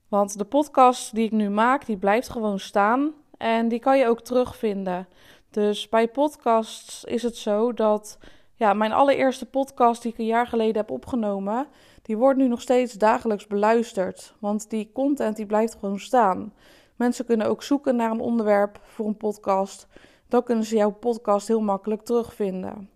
Want 0.08 0.38
de 0.38 0.44
podcast 0.44 1.14
die 1.14 1.24
ik 1.24 1.32
nu 1.32 1.50
maak, 1.50 1.86
die 1.86 1.96
blijft 1.96 2.28
gewoon 2.28 2.58
staan 2.58 3.12
en 3.36 3.68
die 3.68 3.78
kan 3.78 3.98
je 3.98 4.06
ook 4.06 4.20
terugvinden. 4.20 5.08
Dus 5.50 5.88
bij 5.88 6.08
podcasts 6.08 7.04
is 7.04 7.22
het 7.22 7.36
zo 7.36 7.72
dat 7.72 8.18
ja, 8.54 8.72
mijn 8.74 8.92
allereerste 8.92 9.46
podcast 9.46 10.02
die 10.02 10.12
ik 10.12 10.18
een 10.18 10.26
jaar 10.26 10.46
geleden 10.46 10.76
heb 10.76 10.90
opgenomen, 10.90 11.66
die 12.02 12.16
wordt 12.16 12.38
nu 12.38 12.48
nog 12.48 12.60
steeds 12.60 12.92
dagelijks 12.92 13.46
beluisterd. 13.46 14.34
Want 14.38 14.70
die 14.70 14.90
content 14.92 15.36
die 15.36 15.46
blijft 15.46 15.74
gewoon 15.74 16.00
staan. 16.00 16.52
Mensen 16.96 17.24
kunnen 17.24 17.46
ook 17.46 17.62
zoeken 17.62 17.96
naar 17.96 18.10
een 18.10 18.20
onderwerp 18.20 18.80
voor 18.82 19.06
een 19.06 19.16
podcast. 19.16 19.86
Dan 20.28 20.42
kunnen 20.42 20.64
ze 20.64 20.76
jouw 20.76 20.90
podcast 20.90 21.48
heel 21.48 21.60
makkelijk 21.60 22.02
terugvinden. 22.02 22.90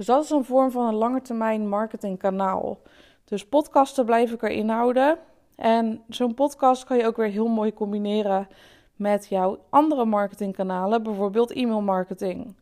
Dus 0.00 0.08
dat 0.08 0.24
is 0.24 0.30
een 0.30 0.44
vorm 0.44 0.70
van 0.70 0.86
een 0.86 0.94
langetermijn 0.94 1.68
marketingkanaal. 1.68 2.78
Dus 3.24 3.46
podcasten 3.46 4.04
blijf 4.04 4.32
ik 4.32 4.42
erin 4.42 4.68
houden. 4.68 5.18
En 5.56 6.02
zo'n 6.08 6.34
podcast 6.34 6.84
kan 6.84 6.96
je 6.96 7.06
ook 7.06 7.16
weer 7.16 7.28
heel 7.28 7.46
mooi 7.46 7.72
combineren 7.72 8.48
met 8.96 9.26
jouw 9.28 9.58
andere 9.68 10.04
marketingkanalen, 10.04 11.02
bijvoorbeeld 11.02 11.52
e-mailmarketing. 11.52 12.56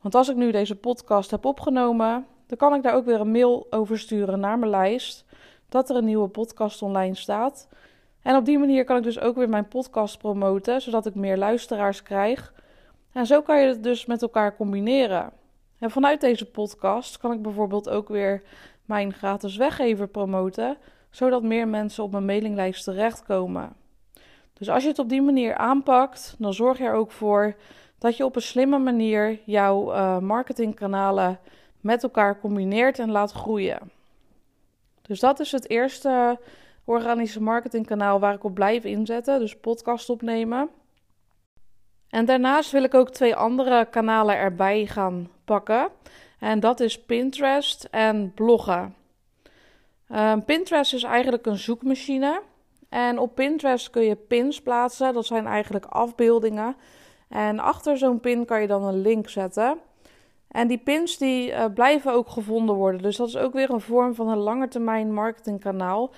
Want 0.00 0.14
als 0.14 0.28
ik 0.28 0.36
nu 0.36 0.50
deze 0.50 0.76
podcast 0.76 1.30
heb 1.30 1.44
opgenomen, 1.44 2.26
dan 2.46 2.58
kan 2.58 2.74
ik 2.74 2.82
daar 2.82 2.94
ook 2.94 3.04
weer 3.04 3.20
een 3.20 3.30
mail 3.30 3.66
over 3.70 3.98
sturen 3.98 4.40
naar 4.40 4.58
mijn 4.58 4.70
lijst 4.70 5.24
dat 5.68 5.90
er 5.90 5.96
een 5.96 6.04
nieuwe 6.04 6.28
podcast 6.28 6.82
online 6.82 7.14
staat. 7.14 7.68
En 8.22 8.36
op 8.36 8.44
die 8.44 8.58
manier 8.58 8.84
kan 8.84 8.96
ik 8.96 9.02
dus 9.02 9.20
ook 9.20 9.36
weer 9.36 9.48
mijn 9.48 9.68
podcast 9.68 10.18
promoten, 10.18 10.82
zodat 10.82 11.06
ik 11.06 11.14
meer 11.14 11.36
luisteraars 11.36 12.02
krijg. 12.02 12.54
En 13.12 13.26
zo 13.26 13.42
kan 13.42 13.60
je 13.60 13.66
het 13.66 13.82
dus 13.82 14.06
met 14.06 14.22
elkaar 14.22 14.56
combineren. 14.56 15.38
En 15.80 15.90
vanuit 15.90 16.20
deze 16.20 16.50
podcast 16.50 17.18
kan 17.18 17.32
ik 17.32 17.42
bijvoorbeeld 17.42 17.88
ook 17.88 18.08
weer 18.08 18.42
mijn 18.84 19.12
gratis 19.12 19.56
weggever 19.56 20.08
promoten, 20.08 20.76
zodat 21.10 21.42
meer 21.42 21.68
mensen 21.68 22.04
op 22.04 22.10
mijn 22.10 22.24
mailinglijst 22.24 22.84
terechtkomen. 22.84 23.72
Dus 24.52 24.68
als 24.68 24.82
je 24.82 24.88
het 24.88 24.98
op 24.98 25.08
die 25.08 25.22
manier 25.22 25.54
aanpakt, 25.54 26.34
dan 26.38 26.54
zorg 26.54 26.78
je 26.78 26.84
er 26.84 26.94
ook 26.94 27.10
voor 27.12 27.56
dat 27.98 28.16
je 28.16 28.24
op 28.24 28.36
een 28.36 28.42
slimme 28.42 28.78
manier 28.78 29.40
jouw 29.44 29.92
uh, 29.92 30.18
marketingkanalen 30.18 31.38
met 31.80 32.02
elkaar 32.02 32.40
combineert 32.40 32.98
en 32.98 33.10
laat 33.10 33.32
groeien. 33.32 33.90
Dus 35.02 35.20
dat 35.20 35.40
is 35.40 35.52
het 35.52 35.68
eerste 35.68 36.38
organische 36.84 37.42
marketingkanaal 37.42 38.20
waar 38.20 38.34
ik 38.34 38.44
op 38.44 38.54
blijf 38.54 38.84
inzetten, 38.84 39.38
dus 39.38 39.56
podcast 39.56 40.10
opnemen. 40.10 40.70
En 42.10 42.24
daarnaast 42.24 42.70
wil 42.70 42.82
ik 42.82 42.94
ook 42.94 43.10
twee 43.10 43.36
andere 43.36 43.86
kanalen 43.90 44.36
erbij 44.36 44.86
gaan 44.86 45.30
pakken. 45.44 45.88
En 46.38 46.60
dat 46.60 46.80
is 46.80 47.02
Pinterest 47.02 47.88
en 47.90 48.32
bloggen. 48.34 48.94
Ehm, 50.08 50.40
Pinterest 50.40 50.94
is 50.94 51.02
eigenlijk 51.02 51.46
een 51.46 51.58
zoekmachine. 51.58 52.42
En 52.88 53.18
op 53.18 53.34
Pinterest 53.34 53.90
kun 53.90 54.02
je 54.02 54.16
pins 54.16 54.62
plaatsen. 54.62 55.14
Dat 55.14 55.26
zijn 55.26 55.46
eigenlijk 55.46 55.84
afbeeldingen. 55.84 56.76
En 57.28 57.58
achter 57.58 57.98
zo'n 57.98 58.20
pin 58.20 58.44
kan 58.44 58.60
je 58.60 58.66
dan 58.66 58.84
een 58.84 59.00
link 59.00 59.28
zetten. 59.28 59.78
En 60.48 60.68
die 60.68 60.78
pins 60.78 61.18
die 61.18 61.50
uh, 61.50 61.64
blijven 61.74 62.12
ook 62.12 62.28
gevonden 62.28 62.74
worden. 62.74 63.02
Dus 63.02 63.16
dat 63.16 63.28
is 63.28 63.36
ook 63.36 63.52
weer 63.52 63.70
een 63.70 63.80
vorm 63.80 64.14
van 64.14 64.28
een 64.28 64.38
langetermijn 64.38 65.14
marketingkanaal. 65.14 66.10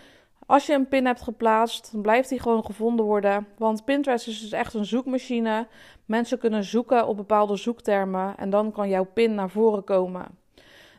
Als 0.47 0.67
je 0.67 0.75
een 0.75 0.89
pin 0.89 1.07
hebt 1.07 1.23
geplaatst, 1.23 1.93
dan 1.93 2.03
blijft 2.03 2.29
die 2.29 2.41
gewoon 2.41 2.65
gevonden 2.65 3.07
worden. 3.07 3.47
Want 3.59 3.85
Pinterest 3.85 4.27
is 4.27 4.41
dus 4.41 4.53
echt 4.53 4.75
een 4.75 4.85
zoekmachine. 4.85 5.67
Mensen 6.05 6.39
kunnen 6.39 6.65
zoeken 6.65 7.07
op 7.07 7.17
bepaalde 7.17 7.57
zoektermen 7.57 8.35
en 8.37 8.51
dan 8.51 8.73
kan 8.73 8.89
jouw 8.89 9.07
pin 9.15 9.35
naar 9.35 9.51
voren 9.51 9.85
komen. 9.85 10.27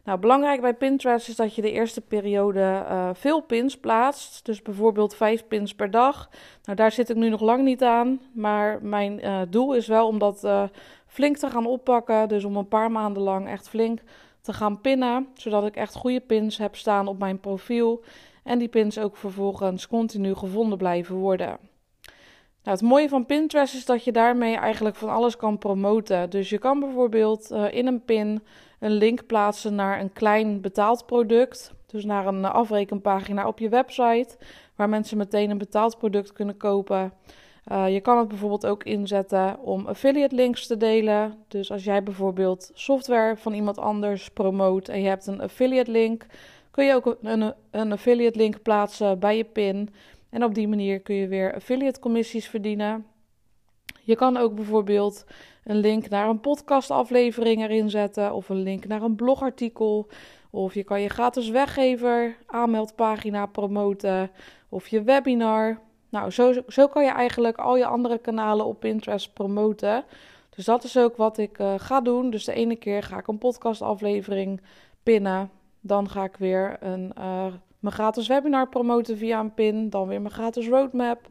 Nou, 0.04 0.20
belangrijk 0.20 0.62
bij 0.62 0.74
Pinterest 0.74 1.28
is 1.28 1.36
dat 1.36 1.56
je 1.56 1.62
de 1.62 1.72
eerste 1.72 2.02
periode 2.02 2.60
uh, 2.60 3.10
veel 3.14 3.42
pins 3.42 3.78
plaatst. 3.78 4.46
Dus 4.46 4.62
bijvoorbeeld 4.62 5.16
vijf 5.16 5.48
pins 5.48 5.76
per 5.76 5.92
dag. 5.92 6.30
Nou, 6.64 6.78
daar 6.78 6.92
zit 6.92 7.10
ik 7.10 7.16
nu 7.16 7.30
nog 7.30 7.42
lang 7.42 7.64
niet 7.64 7.84
aan. 7.84 8.22
Maar 8.34 8.80
mijn 8.82 9.20
uh, 9.26 9.42
doel 9.50 9.74
is 9.74 9.88
wel 9.88 10.08
om 10.08 10.20
dat 10.20 10.44
uh, 10.44 10.64
flink 11.08 11.38
te 11.38 11.50
gaan 11.50 11.66
oppakken. 11.66 12.28
Dus 12.28 12.44
om 12.44 12.56
een 12.56 12.68
paar 12.68 12.92
maanden 12.92 13.24
lang 13.24 13.48
echt 13.48 13.70
flink 13.70 14.00
te 14.42 14.54
gaan 14.54 14.82
pinnen. 14.82 15.28
Zodat 15.34 15.66
ik 15.66 15.76
echt 15.76 15.96
goede 15.96 16.20
pins 16.22 16.58
heb 16.58 16.76
staan 16.76 17.08
op 17.08 17.20
mijn 17.20 17.40
profiel. 17.40 18.04
En 18.44 18.60
die 18.60 18.68
pins 18.68 19.00
ook 19.00 19.18
vervolgens 19.18 19.88
continu 19.88 20.36
gevonden 20.36 20.78
blijven 20.78 21.16
worden. 21.16 21.58
Nou, 22.64 22.78
het 22.78 22.82
mooie 22.82 23.10
van 23.10 23.26
Pinterest 23.26 23.74
is 23.74 23.86
dat 23.86 24.04
je 24.04 24.12
daarmee 24.12 24.56
eigenlijk 24.56 24.96
van 24.96 25.10
alles 25.10 25.36
kan 25.36 25.58
promoten. 25.58 26.30
Dus 26.30 26.50
je 26.50 26.58
kan 26.58 26.80
bijvoorbeeld 26.80 27.52
uh, 27.52 27.74
in 27.74 27.88
een 27.88 28.04
pin 28.04 28.44
een 28.80 28.92
link 28.92 29.26
plaatsen 29.26 29.76
naar 29.76 30.00
een 30.00 30.14
klein 30.14 30.62
betaald 30.62 31.06
product. 31.06 31.74
Dus 31.86 32.06
naar 32.06 32.28
een 32.28 32.46
afrekenpagina 32.46 33.48
op 33.48 33.60
je 33.60 33.70
website, 33.70 34.38
waar 34.76 34.90
mensen 34.90 35.18
meteen 35.18 35.50
een 35.50 35.58
betaald 35.58 35.98
product 35.98 36.34
kunnen 36.34 36.58
kopen. 36.58 37.14
Uh, 37.72 37.94
je 37.94 38.00
kan 38.00 38.18
het 38.18 38.28
bijvoorbeeld 38.28 38.66
ook 38.66 38.84
inzetten 38.84 39.60
om 39.60 39.86
affiliate 39.86 40.36
links 40.36 40.68
te 40.68 40.78
delen. 40.78 41.34
Dus 41.48 41.72
als 41.72 41.84
jij 41.84 42.04
bijvoorbeeld 42.04 42.72
software 42.74 43.38
van 43.38 43.54
iemand 43.54 43.78
anders 43.78 44.30
promoot 44.30 44.88
en 44.88 45.02
je 45.02 45.08
hebt 45.08 45.28
een 45.28 45.42
affiliate 45.42 45.92
link, 45.92 46.26
kun 46.74 46.86
je 46.86 46.94
ook 46.94 47.18
een, 47.22 47.53
een 47.72 47.92
affiliate 47.92 48.38
link 48.38 48.62
plaatsen 48.62 49.20
bij 49.20 49.38
je 49.38 49.44
pin. 49.44 49.94
En 50.30 50.44
op 50.44 50.53
die 50.53 50.68
manier 50.68 51.00
kun 51.00 51.15
je 51.15 51.27
weer 51.27 51.53
affiliate 51.53 52.00
commissies 52.00 52.48
verdienen. 52.48 53.06
Je 54.01 54.15
kan 54.15 54.38
ook 54.38 54.56
bijvoorbeeld 54.56 55.25
een 55.63 55.75
link 55.75 56.10
naar 56.10 56.30
een 56.30 56.39
podcastaflevering 56.39 57.62
erin 57.62 57.89
zetten 57.89 58.34
of 58.34 58.50
een 58.50 58.62
link 58.62 58.86
naar 58.86 59.01
een 59.01 59.15
blogartikel. 59.15 60.08
Of 60.50 60.74
je 60.74 60.84
kan 60.84 61.01
je 61.01 61.10
gratis 61.10 61.50
weggever 61.50 62.38
aanmeldpagina 62.46 63.46
promoten 63.46 64.32
of 64.70 64.88
je 64.88 65.03
webinar. 65.03 65.80
Nou, 66.10 66.32
zo, 66.32 66.53
zo 66.68 66.88
kan 66.88 67.03
je 67.03 67.12
eigenlijk 67.12 67.58
al 67.58 67.77
je 67.77 67.86
andere 67.86 68.18
kanalen 68.18 68.65
op 68.65 68.80
Pinterest 68.80 69.34
promoten. 69.34 70.03
Dus 70.56 70.65
dat 70.65 70.84
is 70.84 70.98
ook 70.98 71.18
wat 71.18 71.38
ik 71.38 71.60
uh, 71.60 71.74
ga 71.77 72.01
doen. 72.01 72.30
Dus 72.30 72.46
de 72.46 72.53
ene 72.53 72.75
keer 72.75 73.03
ga 73.03 73.18
ik 73.18 73.27
een 73.27 73.38
podcastaflevering 73.38 74.62
pinnen. 75.03 75.50
Dan 75.86 76.10
ga 76.10 76.24
ik 76.24 76.36
weer 76.38 76.78
een, 76.80 77.12
uh, 77.18 77.46
mijn 77.80 77.94
gratis 77.94 78.28
webinar 78.28 78.70
promoten 78.70 79.18
via 79.18 79.40
een 79.40 79.54
pin. 79.54 79.90
Dan 79.90 80.08
weer 80.08 80.22
mijn 80.22 80.34
gratis 80.34 80.68
roadmap. 80.68 81.30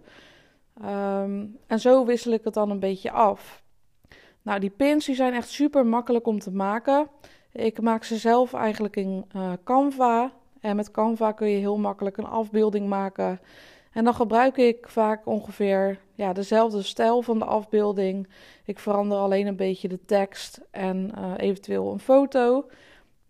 Um, 0.85 1.59
en 1.67 1.81
zo 1.81 2.05
wissel 2.05 2.33
ik 2.33 2.45
het 2.45 2.55
dan 2.55 2.71
een 2.71 2.81
beetje 2.81 3.11
af. 3.11 3.63
Nou, 4.43 4.61
die 4.61 4.71
pins 4.71 5.07
die 5.07 5.15
zijn 5.15 5.35
echt 5.35 5.49
super 5.49 5.87
makkelijk 5.87 6.27
om 6.27 6.39
te 6.39 6.51
maken. 6.51 7.09
Ik 7.53 7.81
maak 7.81 8.05
ze 8.05 8.17
zelf 8.17 8.55
eigenlijk 8.55 8.97
in 8.97 9.25
uh, 9.37 9.53
Canva. 9.65 10.33
En 10.61 10.77
met 10.77 10.91
Canva 10.91 11.33
kun 11.33 11.49
je 11.49 11.59
heel 11.59 11.79
makkelijk 11.79 12.17
een 12.17 12.27
afbeelding 12.27 12.89
maken. 12.89 13.41
En 13.93 14.05
dan 14.05 14.15
gebruik 14.15 14.57
ik 14.57 14.89
vaak 14.89 15.27
ongeveer 15.27 15.99
ja, 16.15 16.33
dezelfde 16.33 16.83
stijl 16.83 17.23
van 17.23 17.39
de 17.39 17.45
afbeelding. 17.45 18.29
Ik 18.65 18.79
verander 18.79 19.19
alleen 19.19 19.47
een 19.47 19.57
beetje 19.57 19.89
de 19.89 20.05
tekst 20.05 20.61
en 20.71 21.11
uh, 21.19 21.33
eventueel 21.37 21.93
een 21.93 21.99
foto. 21.99 22.67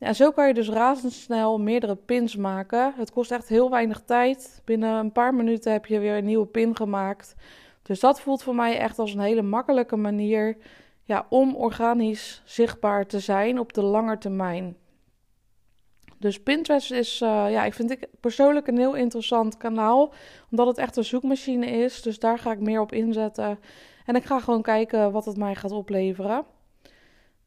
En 0.03 0.15
zo 0.15 0.31
kan 0.31 0.47
je 0.47 0.55
dus 0.55 0.69
razendsnel 0.69 1.59
meerdere 1.59 1.95
pins 1.95 2.37
maken. 2.37 2.95
Het 2.97 3.11
kost 3.11 3.31
echt 3.31 3.49
heel 3.49 3.71
weinig 3.71 4.03
tijd. 4.05 4.63
Binnen 4.65 4.95
een 4.95 5.13
paar 5.13 5.35
minuten 5.35 5.73
heb 5.73 5.87
je 5.87 5.99
weer 5.99 6.17
een 6.17 6.25
nieuwe 6.25 6.47
pin 6.47 6.77
gemaakt. 6.77 7.35
Dus 7.83 8.01
dat 8.01 8.21
voelt 8.21 8.43
voor 8.43 8.55
mij 8.55 8.79
echt 8.79 8.99
als 8.99 9.15
een 9.15 9.21
hele 9.21 9.43
makkelijke 9.43 9.97
manier 9.97 10.57
ja, 11.05 11.27
om 11.29 11.55
organisch 11.57 12.43
zichtbaar 12.45 13.07
te 13.07 13.21
zijn 13.21 13.59
op 13.59 13.73
de 13.73 13.83
lange 13.83 14.19
termijn. 14.19 14.77
Dus 16.19 16.43
Pinterest 16.43 16.93
is, 16.93 17.21
uh, 17.21 17.47
ja, 17.51 17.65
ik 17.65 17.75
vind 17.75 17.91
ik 17.91 18.09
persoonlijk 18.21 18.67
een 18.67 18.79
heel 18.79 18.95
interessant 18.95 19.57
kanaal, 19.57 20.13
omdat 20.51 20.67
het 20.67 20.79
echt 20.79 20.97
een 20.97 21.05
zoekmachine 21.05 21.67
is. 21.67 22.03
Dus 22.03 22.19
daar 22.19 22.39
ga 22.39 22.53
ik 22.53 22.61
meer 22.61 22.81
op 22.81 22.93
inzetten. 22.93 23.59
En 24.07 24.17
ik 24.17 24.25
ga 24.25 24.41
gewoon 24.41 24.63
kijken 24.63 25.13
wat 25.13 25.25
het 25.25 25.37
mij 25.37 25.55
gaat 25.55 25.73
opleveren. 25.73 26.45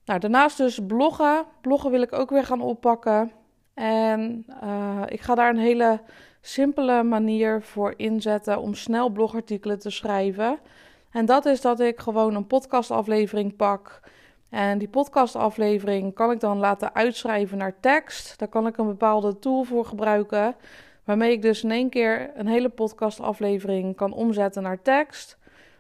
Nou, 0.06 0.20
daarnaast 0.20 0.58
dus 0.58 0.80
bloggen. 0.88 1.46
Bloggen 1.62 1.92
wil 1.92 2.02
ik 2.02 2.14
ook 2.14 2.30
weer 2.30 2.46
gaan 2.46 2.62
oppakken. 2.62 3.32
En 3.74 4.46
uh, 4.64 5.02
ik 5.06 5.22
ga 5.22 5.36
daar 5.36 5.50
een 5.50 5.58
hele 5.58 6.00
simpele 6.42 7.04
manier 7.04 7.62
voor 7.62 7.94
inzetten 7.98 8.60
om 8.60 8.74
snel 8.74 9.10
blogartikelen 9.10 9.80
te 9.80 9.90
schrijven. 9.90 10.60
En 11.12 11.26
dat 11.26 11.46
is 11.46 11.62
dat 11.62 11.80
ik 11.80 12.00
gewoon 12.00 12.36
een 12.36 12.48
podcastaflevering 12.48 13.56
pak. 13.56 14.00
En 14.50 14.78
die 14.78 14.88
podcastaflevering 14.88 16.14
kan 16.14 16.32
ik 16.32 16.40
dan 16.40 16.58
laten 16.58 16.96
uitschrijven 16.96 17.58
naar 17.58 17.80
tekst. 17.80 18.40
Daar 18.40 18.48
kan 18.48 18.68
ik 18.68 18.78
een 18.78 18.88
bepaalde 18.88 19.40
tool 19.40 19.64
voor 19.64 19.86
gebruiken. 19.86 20.56
Waarmee 21.04 21.32
ik 21.32 21.42
dus 21.42 21.64
in 21.64 21.72
één 21.72 21.90
keer 21.90 22.32
een 22.36 22.48
hele 22.48 22.70
podcastaflevering 22.70 23.96
kan 23.96 24.14
omzetten 24.14 24.64
naar 24.64 24.82
tekst. 24.82 25.38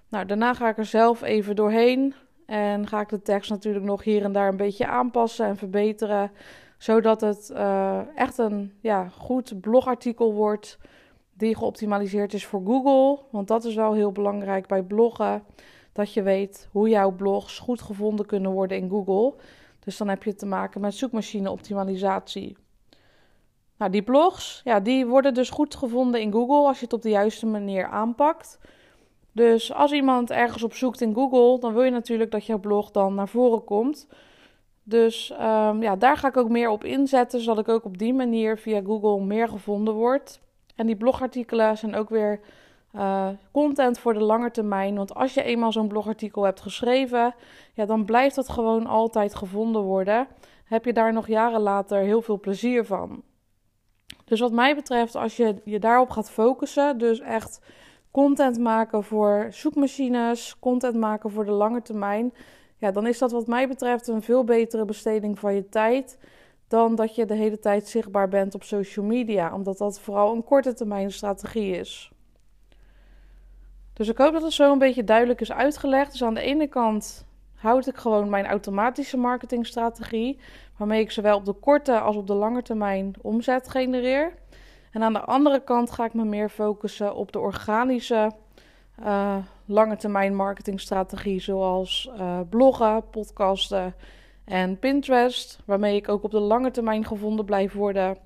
Nou, 0.10 0.26
daarna 0.26 0.54
ga 0.54 0.70
ik 0.70 0.78
er 0.78 0.86
zelf 0.86 1.22
even 1.22 1.56
doorheen. 1.56 2.14
En 2.46 2.88
ga 2.88 3.02
ik 3.02 3.10
de 3.10 3.22
tekst 3.22 3.50
natuurlijk 3.50 3.86
nog 3.86 4.04
hier 4.04 4.24
en 4.24 4.32
daar 4.32 4.48
een 4.48 4.58
beetje 4.58 4.88
aanpassen 4.88 5.46
en 5.46 5.58
verbeteren. 5.58 6.32
Zodat 6.78 7.22
het 7.22 7.50
uh, 7.54 8.00
echt 8.16 8.38
een 8.38 8.74
ja, 8.82 9.08
goed 9.10 9.62
blogartikel 9.62 10.34
wordt 10.34 10.78
die 11.34 11.56
geoptimaliseerd 11.56 12.34
is 12.34 12.46
voor 12.46 12.62
Google. 12.66 13.24
Want 13.32 13.48
dat 13.48 13.64
is 13.64 13.76
wel 13.76 13.94
heel 13.94 14.12
belangrijk 14.12 14.68
bij 14.68 14.84
bloggen. 14.84 15.44
Dat 15.92 16.14
je 16.14 16.22
weet 16.22 16.68
hoe 16.72 16.90
jouw 16.90 17.12
blogs 17.12 17.60
goed 17.60 17.82
gevonden 17.82 18.26
kunnen 18.26 18.52
worden 18.52 18.78
in 18.78 18.90
Google. 18.90 19.34
Dus 19.80 19.98
dan 19.98 20.08
heb 20.08 20.24
je 20.24 20.36
te 20.36 20.46
maken 20.46 20.82
met 20.82 20.94
zoekmachine-optimalisatie. 20.94 22.58
Nou, 23.78 23.92
die 23.92 24.04
blogs, 24.04 24.62
ja, 24.64 24.80
die 24.80 25.06
worden 25.06 25.34
dus 25.34 25.50
goed 25.50 25.76
gevonden 25.76 26.22
in 26.22 26.32
Google 26.32 26.68
als 26.68 26.80
je 26.80 26.86
het 26.86 26.94
op 26.94 27.02
de 27.02 27.10
juiste 27.10 27.46
manier 27.46 27.88
aanpakt. 27.88 28.60
Dus 29.36 29.74
als 29.74 29.92
iemand 29.92 30.32
ergens 30.32 30.64
op 30.64 30.74
zoekt 30.74 31.02
in 31.02 31.14
Google, 31.14 31.60
dan 31.60 31.74
wil 31.74 31.84
je 31.84 31.92
natuurlijk 31.92 32.32
dat 32.32 32.46
jouw 32.46 32.60
blog 32.60 32.92
dan 32.92 33.16
naar 33.16 33.28
voren 33.28 33.64
komt. 33.64 34.08
Dus 34.84 35.32
um, 35.32 35.82
ja, 35.82 35.96
daar 35.96 36.18
ga 36.18 36.28
ik 36.28 36.38
ook 36.38 36.50
meer 36.50 36.70
op 36.70 36.84
inzetten, 36.84 37.42
zodat 37.42 37.68
ik 37.68 37.74
ook 37.74 37.86
op 37.86 37.98
die 37.98 38.14
manier 38.14 38.58
via 38.58 38.82
Google 38.86 39.26
meer 39.26 39.48
gevonden 39.48 39.94
word. 39.94 40.40
En 40.76 40.86
die 40.86 40.96
blogartikelen 40.96 41.78
zijn 41.78 41.96
ook 41.96 42.10
weer 42.10 42.40
uh, 42.94 43.28
content 43.52 44.00
voor 44.00 44.14
de 44.14 44.24
lange 44.24 44.52
termijn. 44.52 44.96
Want 44.96 45.16
als 45.16 45.34
je 45.34 45.44
eenmaal 45.44 45.72
zo'n 45.72 45.88
blogartikel 45.88 46.44
hebt 46.44 46.62
geschreven, 46.62 47.36
ja, 47.74 47.86
dan 47.86 48.06
blijft 48.06 48.36
dat 48.36 48.50
gewoon 48.50 48.88
altijd 48.88 49.36
gevonden 49.36 49.82
worden. 49.82 50.28
Heb 50.66 50.86
je 50.86 50.94
daar 50.94 51.14
nog 51.14 51.28
jaren 51.28 51.62
later 51.62 51.98
heel 51.98 52.22
veel 52.22 52.40
plezier 52.40 52.86
van. 52.86 53.24
Dus 54.26 54.40
wat 54.40 54.52
mij 54.52 54.76
betreft, 54.76 55.16
als 55.16 55.38
je 55.38 55.62
je 55.64 55.80
daarop 55.80 56.10
gaat 56.10 56.32
focussen, 56.32 56.98
dus 56.98 57.20
echt 57.20 57.60
content 58.16 58.60
maken 58.60 59.04
voor 59.04 59.48
zoekmachines, 59.50 60.60
content 60.60 60.96
maken 60.96 61.32
voor 61.32 61.46
de 61.46 61.52
lange 61.52 61.82
termijn, 61.82 62.34
ja, 62.78 62.92
dan 62.92 63.08
is 63.08 63.18
dat 63.18 63.32
wat 63.32 63.48
mij 63.48 63.68
betreft 63.68 64.08
een 64.08 64.22
veel 64.22 64.44
betere 64.44 64.86
besteding 64.86 65.40
van 65.40 65.56
je 65.56 65.70
tijd 65.70 66.18
dan 66.68 66.96
dat 66.96 67.16
je 67.16 67.26
de 67.26 67.34
hele 67.34 67.60
tijd 67.60 67.88
zichtbaar 67.88 68.30
bent 68.30 68.56
op 68.56 68.64
social 68.64 69.06
media, 69.06 69.54
omdat 69.54 69.78
dat 69.78 70.00
vooral 70.00 70.36
een 70.36 70.44
korte 70.44 70.74
termijn 70.74 71.12
strategie 71.12 71.78
is. 71.78 72.12
Dus 73.94 74.08
ik 74.08 74.18
hoop 74.18 74.34
dat 74.34 74.44
het 74.44 74.54
zo 74.54 74.72
een 74.72 74.80
beetje 74.80 75.04
duidelijk 75.04 75.42
is 75.42 75.52
uitgelegd. 75.52 76.12
Dus 76.12 76.24
aan 76.24 76.34
de 76.34 76.42
ene 76.42 76.68
kant 76.68 77.26
houd 77.56 77.88
ik 77.88 77.98
gewoon 77.98 78.30
mijn 78.30 78.46
automatische 78.46 79.18
marketingstrategie, 79.18 80.40
waarmee 80.78 81.02
ik 81.02 81.12
zowel 81.12 81.38
op 81.38 81.46
de 81.46 81.54
korte 81.54 82.00
als 82.00 82.16
op 82.16 82.28
de 82.28 82.34
lange 82.34 82.62
termijn 82.62 83.14
omzet 83.22 83.70
genereer. 83.70 84.34
En 84.96 85.04
aan 85.04 85.14
de 85.14 85.22
andere 85.22 85.64
kant 85.64 85.92
ga 85.92 86.06
ik 86.06 86.14
me 86.14 86.24
meer 86.24 86.50
focussen 86.50 87.16
op 87.16 87.32
de 87.32 87.40
organische 87.40 88.32
uh, 89.00 89.38
lange 89.66 89.96
termijn 89.96 90.36
marketingstrategie, 90.36 91.40
zoals 91.40 92.10
uh, 92.18 92.40
bloggen, 92.50 93.10
podcasten 93.10 93.96
en 94.46 94.80
Pinterest, 94.80 95.60
waarmee 95.66 95.96
ik 95.96 96.10
ook 96.10 96.24
op 96.24 96.32
de 96.32 96.40
lange 96.40 96.72
termijn 96.72 97.06
gevonden 97.06 97.46
blijf 97.46 97.74
worden. 97.74 98.18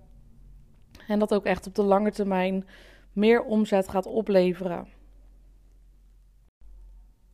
En 1.08 1.20
dat 1.20 1.34
ook 1.34 1.46
echt 1.46 1.68
op 1.68 1.76
de 1.76 1.84
lange 1.84 2.12
termijn 2.12 2.68
meer 3.14 3.44
omzet 3.44 3.90
gaat 3.90 4.06
opleveren. 4.06 4.88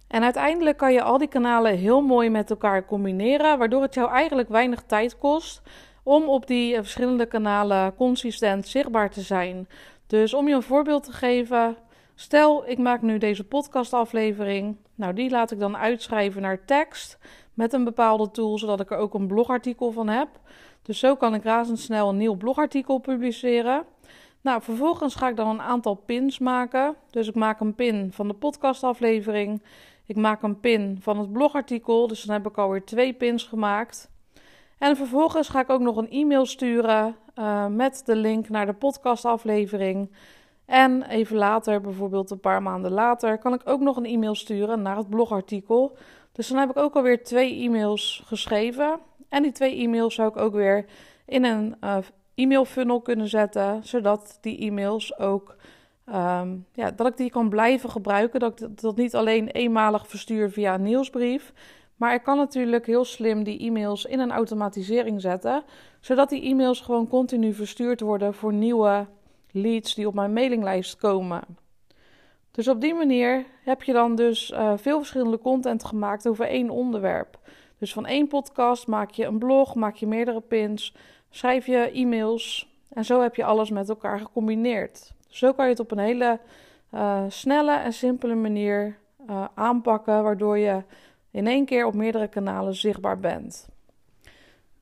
En 0.08 0.24
uiteindelijk 0.24 0.78
kan 0.78 0.94
je 0.94 1.02
al 1.02 1.18
die 1.18 1.28
kanalen 1.28 1.78
heel 1.78 2.02
mooi 2.02 2.30
met 2.30 2.50
elkaar 2.50 2.86
combineren, 2.86 3.58
waardoor 3.58 3.82
het 3.82 3.94
jou 3.94 4.10
eigenlijk 4.12 4.50
weinig 4.50 4.82
tijd 4.82 5.18
kost 5.18 5.62
om 6.06 6.30
op 6.30 6.48
die 6.48 6.76
eh, 6.76 6.82
verschillende 6.82 7.26
kanalen 7.26 7.96
consistent 7.96 8.68
zichtbaar 8.68 9.10
te 9.10 9.22
zijn. 9.22 9.68
Dus 10.08 10.34
om 10.34 10.48
je 10.48 10.56
een 10.56 10.64
voorbeeld 10.64 11.04
te 11.04 11.12
geven, 11.12 11.78
stel 12.16 12.70
ik 12.70 12.78
maak 12.78 13.02
nu 13.02 13.18
deze 13.18 13.44
podcastaflevering. 13.44 14.78
Nou, 14.96 15.14
die 15.14 15.30
laat 15.30 15.52
ik 15.52 15.60
dan 15.60 15.78
uitschrijven 15.78 16.42
naar 16.42 16.66
tekst 16.66 17.18
met 17.54 17.74
een 17.74 17.84
bepaalde 17.84 18.32
tool, 18.32 18.58
zodat 18.58 18.80
ik 18.80 18.92
er 18.92 18.98
ook 18.98 19.14
een 19.14 19.28
blogartikel 19.28 19.92
van 19.92 20.08
heb. 20.08 20.28
Dus 20.82 21.00
zo 21.00 21.16
kan 21.16 21.34
ik 21.34 21.44
razendsnel 21.44 22.10
een 22.10 22.18
nieuw 22.18 22.36
blogartikel 22.36 22.98
publiceren. 22.98 23.86
Nou, 24.42 24.62
vervolgens 24.62 25.16
ga 25.16 25.30
ik 25.30 25.36
dan 25.36 25.48
een 25.48 25.62
aantal 25.62 25.96
pins 25.96 26.40
maken. 26.40 26.96
Dus 27.10 27.28
ik 27.28 27.36
maak 27.36 27.60
een 27.60 27.76
pin 27.76 28.12
van 28.12 28.28
de 28.28 28.34
podcastaflevering. 28.34 29.62
Ik 30.06 30.16
maak 30.16 30.44
een 30.44 30.60
pin 30.60 30.98
van 31.02 31.20
het 31.20 31.32
blogartikel. 31.32 32.08
Dus 32.08 32.24
dan 32.24 32.36
heb 32.36 32.48
ik 32.48 32.58
alweer 32.58 32.86
twee 32.86 33.14
pins 33.14 33.44
gemaakt. 33.44 34.10
En 34.78 34.96
vervolgens 34.96 35.50
ga 35.50 35.60
ik 35.60 35.70
ook 35.70 35.82
nog 35.82 35.98
een 35.98 36.10
e-mail 36.10 36.46
sturen 36.46 37.16
uh, 37.40 37.68
met 37.68 38.02
de 38.06 38.16
link 38.16 38.50
naar 38.50 38.66
de 38.66 38.74
podcastaflevering. 38.74 40.12
En 40.66 41.04
even 41.04 41.36
later, 41.36 41.82
bijvoorbeeld 41.82 42.32
een 42.32 42.40
paar 42.40 42.62
maanden 42.62 42.92
later, 42.92 43.38
kan 43.38 43.54
ik 43.54 43.62
ook 43.66 43.80
nog 43.80 43.98
een 43.98 44.06
e-mail 44.06 44.36
sturen 44.36 44.82
naar 44.82 44.98
het 44.98 45.10
blogartikel. 45.10 45.98
Dus 46.32 46.48
dan 46.48 46.58
heb 46.58 46.70
ik 46.70 46.78
ook 46.78 46.96
alweer 46.96 47.24
twee 47.24 47.62
e-mails 47.62 48.24
geschreven. 48.26 49.00
En 49.30 49.44
die 49.44 49.52
twee 49.52 49.78
e-mails 49.78 50.16
zou 50.16 50.30
ik 50.30 50.38
ook 50.38 50.54
weer 50.54 50.86
in 51.26 51.44
een 51.44 51.76
uh, 51.84 51.98
e-mail 52.36 52.66
funnel 52.66 53.02
kunnen 53.02 53.28
zetten, 53.28 53.80
zodat 53.84 54.38
die 54.42 54.58
e-mails 54.58 55.18
ook 55.18 55.56
um, 56.06 56.66
ja, 56.74 56.92
dat 56.92 57.08
ik 57.08 57.18
die 57.18 57.30
kan 57.30 57.50
blijven 57.50 57.90
gebruiken. 57.90 58.40
Dat 58.40 58.62
ik 58.62 58.82
dat 58.82 58.96
niet 58.96 59.16
alleen 59.16 59.48
eenmalig 59.48 60.08
verstuur 60.08 60.52
via 60.52 60.74
een 60.74 60.84
nieuwsbrief. 60.84 61.54
Maar 61.96 62.14
ik 62.14 62.24
kan 62.24 62.38
natuurlijk 62.38 62.86
heel 62.86 63.06
slim 63.06 63.44
die 63.44 63.60
e-mails 63.60 64.06
in 64.06 64.20
een 64.20 64.32
automatisering 64.32 65.22
zetten, 65.22 65.64
zodat 66.00 66.30
die 66.30 66.44
e-mails 66.44 66.82
gewoon 66.82 67.08
continu 67.08 67.54
verstuurd 67.54 68.02
worden 68.02 68.34
voor 68.34 68.54
nieuwe 68.54 69.06
leads 69.52 69.96
die 69.96 70.08
op 70.08 70.14
mijn 70.14 70.34
mailinglijst 70.34 70.98
komen. 70.98 71.42
Dus 72.52 72.68
op 72.68 72.82
die 72.82 72.94
manier 72.94 73.46
heb 73.64 73.84
je 73.84 73.94
dan 73.94 74.16
dus 74.16 74.52
uh, 74.52 74.74
veel 74.76 74.98
verschillende 74.98 75.40
content 75.40 75.86
gemaakt 75.86 76.28
over 76.28 76.46
één 76.46 76.70
onderwerp. 76.70 77.40
Dus 77.78 77.94
van 77.94 78.06
één 78.06 78.28
podcast 78.28 78.88
maak 78.88 79.12
je 79.12 79.26
een 79.26 79.38
blog, 79.38 79.76
maak 79.76 79.96
je 79.96 80.08
meerdere 80.08 80.42
pins, 80.42 80.96
schrijf 81.30 81.66
je 81.66 81.92
e-mails 81.92 82.74
en 82.90 83.06
zo 83.06 83.22
heb 83.22 83.36
je 83.36 83.44
alles 83.44 83.70
met 83.70 83.90
elkaar 83.90 84.20
gecombineerd. 84.20 85.14
Zo 85.28 85.54
kan 85.54 85.66
je 85.66 85.72
het 85.72 85.80
op 85.80 85.92
een 85.92 85.98
hele 85.98 86.40
uh, 86.94 87.24
snelle 87.28 87.76
en 87.76 87.94
simpele 87.94 88.36
manier 88.36 88.98
uh, 89.30 89.46
aanpakken, 89.54 90.24
waardoor 90.24 90.58
je 90.58 90.84
in 91.36 91.48
één 91.48 91.66
keer 91.66 91.86
op 91.86 91.94
meerdere 91.94 92.28
kanalen 92.28 92.76
zichtbaar 92.76 93.20
bent. 93.20 93.70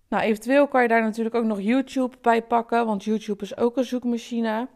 Nou, 0.08 0.24
eventueel 0.24 0.68
kan 0.68 0.82
je 0.82 0.88
daar 0.88 1.02
natuurlijk 1.02 1.36
ook 1.36 1.44
nog 1.44 1.62
YouTube 1.62 2.16
bij 2.22 2.42
pakken, 2.42 2.86
want 2.86 3.04
YouTube 3.04 3.44
is 3.44 3.58
ook 3.58 3.78
een 3.78 3.84
zoekmachine. 3.84 4.68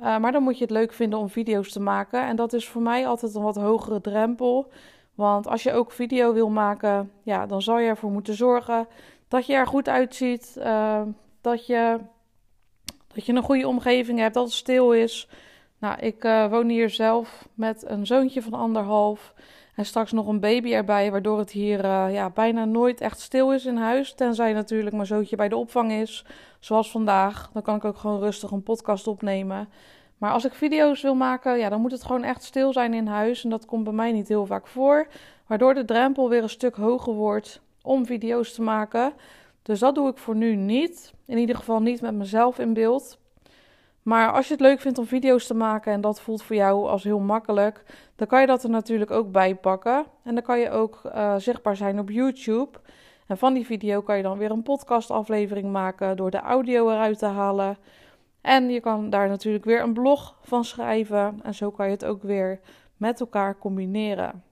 Uh, 0.00 0.18
maar 0.18 0.32
dan 0.32 0.42
moet 0.42 0.58
je 0.58 0.64
het 0.64 0.72
leuk 0.72 0.92
vinden 0.92 1.18
om 1.18 1.28
video's 1.28 1.72
te 1.72 1.80
maken. 1.80 2.26
En 2.26 2.36
dat 2.36 2.52
is 2.52 2.68
voor 2.68 2.82
mij 2.82 3.06
altijd 3.06 3.34
een 3.34 3.42
wat 3.42 3.56
hogere 3.56 4.00
drempel. 4.00 4.72
Want 5.14 5.46
als 5.46 5.62
je 5.62 5.72
ook 5.72 5.92
video 5.92 6.32
wil 6.32 6.48
maken, 6.48 7.12
ja, 7.22 7.46
dan 7.46 7.62
zal 7.62 7.78
je 7.78 7.88
ervoor 7.88 8.10
moeten 8.10 8.34
zorgen 8.34 8.86
dat 9.28 9.46
je 9.46 9.54
er 9.54 9.66
goed 9.66 9.88
uitziet. 9.88 10.54
Uh, 10.58 11.02
dat, 11.40 11.66
je, 11.66 11.98
dat 13.14 13.26
je 13.26 13.32
een 13.32 13.42
goede 13.42 13.68
omgeving 13.68 14.18
hebt, 14.18 14.34
dat 14.34 14.44
het 14.44 14.52
stil 14.52 14.92
is. 14.92 15.28
Nou, 15.78 15.98
ik 15.98 16.24
uh, 16.24 16.50
woon 16.50 16.68
hier 16.68 16.90
zelf 16.90 17.48
met 17.54 17.84
een 17.86 18.06
zoontje 18.06 18.42
van 18.42 18.54
anderhalf. 18.54 19.34
En 19.74 19.84
straks 19.84 20.12
nog 20.12 20.26
een 20.26 20.40
baby 20.40 20.72
erbij, 20.72 21.10
waardoor 21.10 21.38
het 21.38 21.50
hier 21.50 21.84
uh, 21.84 22.06
ja, 22.12 22.30
bijna 22.30 22.64
nooit 22.64 23.00
echt 23.00 23.20
stil 23.20 23.52
is 23.52 23.66
in 23.66 23.76
huis. 23.76 24.14
Tenzij 24.14 24.52
natuurlijk 24.52 24.94
mijn 24.94 25.06
zoontje 25.06 25.36
bij 25.36 25.48
de 25.48 25.56
opvang 25.56 25.92
is, 25.92 26.24
zoals 26.58 26.90
vandaag. 26.90 27.50
Dan 27.52 27.62
kan 27.62 27.76
ik 27.76 27.84
ook 27.84 27.96
gewoon 27.96 28.20
rustig 28.20 28.50
een 28.50 28.62
podcast 28.62 29.06
opnemen. 29.06 29.68
Maar 30.18 30.32
als 30.32 30.44
ik 30.44 30.54
video's 30.54 31.02
wil 31.02 31.14
maken, 31.14 31.58
ja, 31.58 31.68
dan 31.68 31.80
moet 31.80 31.92
het 31.92 32.04
gewoon 32.04 32.22
echt 32.22 32.42
stil 32.42 32.72
zijn 32.72 32.94
in 32.94 33.06
huis. 33.06 33.44
En 33.44 33.50
dat 33.50 33.64
komt 33.64 33.84
bij 33.84 33.92
mij 33.92 34.12
niet 34.12 34.28
heel 34.28 34.46
vaak 34.46 34.66
voor. 34.66 35.06
Waardoor 35.46 35.74
de 35.74 35.84
drempel 35.84 36.28
weer 36.28 36.42
een 36.42 36.48
stuk 36.48 36.74
hoger 36.76 37.12
wordt 37.12 37.60
om 37.82 38.06
video's 38.06 38.52
te 38.52 38.62
maken. 38.62 39.12
Dus 39.62 39.78
dat 39.78 39.94
doe 39.94 40.08
ik 40.08 40.18
voor 40.18 40.36
nu 40.36 40.54
niet. 40.54 41.12
In 41.26 41.38
ieder 41.38 41.56
geval 41.56 41.80
niet 41.80 42.00
met 42.00 42.14
mezelf 42.14 42.58
in 42.58 42.72
beeld. 42.72 43.18
Maar 44.04 44.32
als 44.32 44.46
je 44.46 44.52
het 44.52 44.62
leuk 44.62 44.80
vindt 44.80 44.98
om 44.98 45.06
video's 45.06 45.46
te 45.46 45.54
maken 45.54 45.92
en 45.92 46.00
dat 46.00 46.20
voelt 46.20 46.42
voor 46.42 46.56
jou 46.56 46.88
als 46.88 47.04
heel 47.04 47.18
makkelijk, 47.18 47.84
dan 48.16 48.26
kan 48.26 48.40
je 48.40 48.46
dat 48.46 48.62
er 48.62 48.70
natuurlijk 48.70 49.10
ook 49.10 49.32
bij 49.32 49.54
pakken. 49.54 50.04
En 50.22 50.34
dan 50.34 50.42
kan 50.42 50.58
je 50.58 50.70
ook 50.70 51.00
uh, 51.04 51.34
zichtbaar 51.36 51.76
zijn 51.76 51.98
op 51.98 52.10
YouTube. 52.10 52.80
En 53.26 53.38
van 53.38 53.54
die 53.54 53.66
video 53.66 54.02
kan 54.02 54.16
je 54.16 54.22
dan 54.22 54.38
weer 54.38 54.50
een 54.50 54.62
podcastaflevering 54.62 55.72
maken 55.72 56.16
door 56.16 56.30
de 56.30 56.40
audio 56.40 56.90
eruit 56.90 57.18
te 57.18 57.26
halen. 57.26 57.78
En 58.40 58.70
je 58.70 58.80
kan 58.80 59.10
daar 59.10 59.28
natuurlijk 59.28 59.64
weer 59.64 59.82
een 59.82 59.92
blog 59.92 60.36
van 60.42 60.64
schrijven. 60.64 61.40
En 61.42 61.54
zo 61.54 61.70
kan 61.70 61.86
je 61.86 61.92
het 61.92 62.04
ook 62.04 62.22
weer 62.22 62.60
met 62.96 63.20
elkaar 63.20 63.58
combineren. 63.58 64.42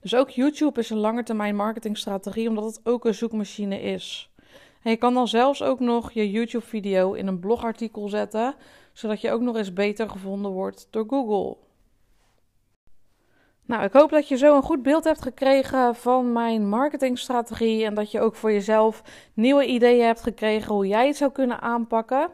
Dus 0.00 0.14
ook 0.14 0.30
YouTube 0.30 0.80
is 0.80 0.90
een 0.90 0.98
lange 0.98 1.22
termijn 1.22 1.56
marketingstrategie, 1.56 2.48
omdat 2.48 2.64
het 2.64 2.80
ook 2.82 3.04
een 3.04 3.14
zoekmachine 3.14 3.80
is. 3.80 4.29
En 4.82 4.90
je 4.90 4.96
kan 4.96 5.14
dan 5.14 5.28
zelfs 5.28 5.62
ook 5.62 5.80
nog 5.80 6.12
je 6.12 6.30
YouTube-video 6.30 7.12
in 7.12 7.26
een 7.26 7.38
blogartikel 7.38 8.08
zetten, 8.08 8.54
zodat 8.92 9.20
je 9.20 9.30
ook 9.30 9.40
nog 9.40 9.56
eens 9.56 9.72
beter 9.72 10.10
gevonden 10.10 10.50
wordt 10.50 10.88
door 10.90 11.04
Google. 11.08 11.56
Nou, 13.70 13.82
ik 13.82 13.92
hoop 13.92 14.10
dat 14.10 14.28
je 14.28 14.36
zo 14.36 14.56
een 14.56 14.62
goed 14.62 14.82
beeld 14.82 15.04
hebt 15.04 15.22
gekregen 15.22 15.94
van 15.94 16.32
mijn 16.32 16.68
marketingstrategie 16.68 17.84
en 17.84 17.94
dat 17.94 18.10
je 18.10 18.20
ook 18.20 18.34
voor 18.34 18.52
jezelf 18.52 19.02
nieuwe 19.34 19.66
ideeën 19.66 20.06
hebt 20.06 20.22
gekregen 20.22 20.74
hoe 20.74 20.86
jij 20.86 21.06
het 21.06 21.16
zou 21.16 21.32
kunnen 21.32 21.60
aanpakken. 21.60 22.28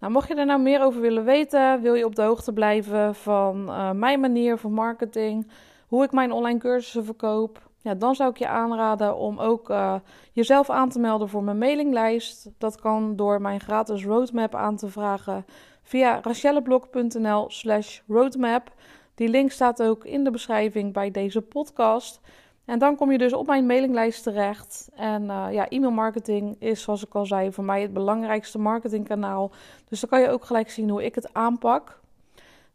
Nou, 0.00 0.12
mocht 0.12 0.28
je 0.28 0.34
er 0.34 0.46
nou 0.46 0.60
meer 0.60 0.82
over 0.82 1.00
willen 1.00 1.24
weten, 1.24 1.82
wil 1.82 1.94
je 1.94 2.04
op 2.04 2.14
de 2.14 2.22
hoogte 2.22 2.52
blijven 2.52 3.14
van 3.14 3.68
uh, 3.68 3.90
mijn 3.90 4.20
manier 4.20 4.56
van 4.58 4.72
marketing, 4.72 5.50
hoe 5.86 6.04
ik 6.04 6.12
mijn 6.12 6.32
online 6.32 6.58
cursussen 6.58 7.04
verkoop, 7.04 7.70
dan 7.94 8.14
zou 8.14 8.30
ik 8.30 8.36
je 8.36 8.48
aanraden 8.48 9.16
om 9.16 9.38
ook 9.38 9.70
uh, 9.70 9.94
jezelf 10.32 10.70
aan 10.70 10.88
te 10.88 10.98
melden 10.98 11.28
voor 11.28 11.42
mijn 11.42 11.58
mailinglijst. 11.58 12.50
Dat 12.58 12.80
kan 12.80 13.16
door 13.16 13.40
mijn 13.40 13.60
gratis 13.60 14.04
roadmap 14.04 14.54
aan 14.54 14.76
te 14.76 14.88
vragen 14.88 15.44
via 15.82 16.20
rachelleblog.nl 16.22 17.44
slash 17.50 18.00
roadmap. 18.08 18.72
Die 19.14 19.28
link 19.28 19.50
staat 19.50 19.82
ook 19.82 20.04
in 20.04 20.24
de 20.24 20.30
beschrijving 20.30 20.92
bij 20.92 21.10
deze 21.10 21.42
podcast. 21.42 22.20
En 22.64 22.78
dan 22.78 22.96
kom 22.96 23.12
je 23.12 23.18
dus 23.18 23.32
op 23.32 23.46
mijn 23.46 23.66
mailinglijst 23.66 24.22
terecht. 24.22 24.88
En 24.94 25.22
uh, 25.22 25.46
ja, 25.50 25.68
e-mailmarketing 25.68 26.56
is, 26.58 26.82
zoals 26.82 27.04
ik 27.04 27.14
al 27.14 27.26
zei, 27.26 27.52
voor 27.52 27.64
mij 27.64 27.82
het 27.82 27.92
belangrijkste 27.92 28.58
marketingkanaal. 28.58 29.50
Dus 29.88 30.00
dan 30.00 30.10
kan 30.10 30.20
je 30.20 30.28
ook 30.28 30.44
gelijk 30.44 30.70
zien 30.70 30.90
hoe 30.90 31.04
ik 31.04 31.14
het 31.14 31.34
aanpak. 31.34 32.00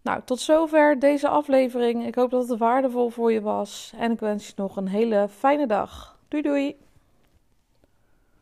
Nou, 0.04 0.22
tot 0.26 0.40
zover 0.40 1.00
deze 1.00 1.28
aflevering. 1.28 2.06
Ik 2.06 2.16
hoop 2.16 2.32
dat 2.32 2.48
het 2.48 2.60
waardevol 2.60 3.10
voor 3.10 3.32
je 3.32 3.42
was. 3.42 3.94
En 3.98 4.12
ik 4.12 4.20
wens 4.20 4.48
je 4.48 4.54
nog 4.56 4.76
een 4.76 4.88
hele 4.88 5.28
fijne 5.30 5.68
dag. 5.68 6.18
Doei 6.28 6.44
doei! 6.44 6.91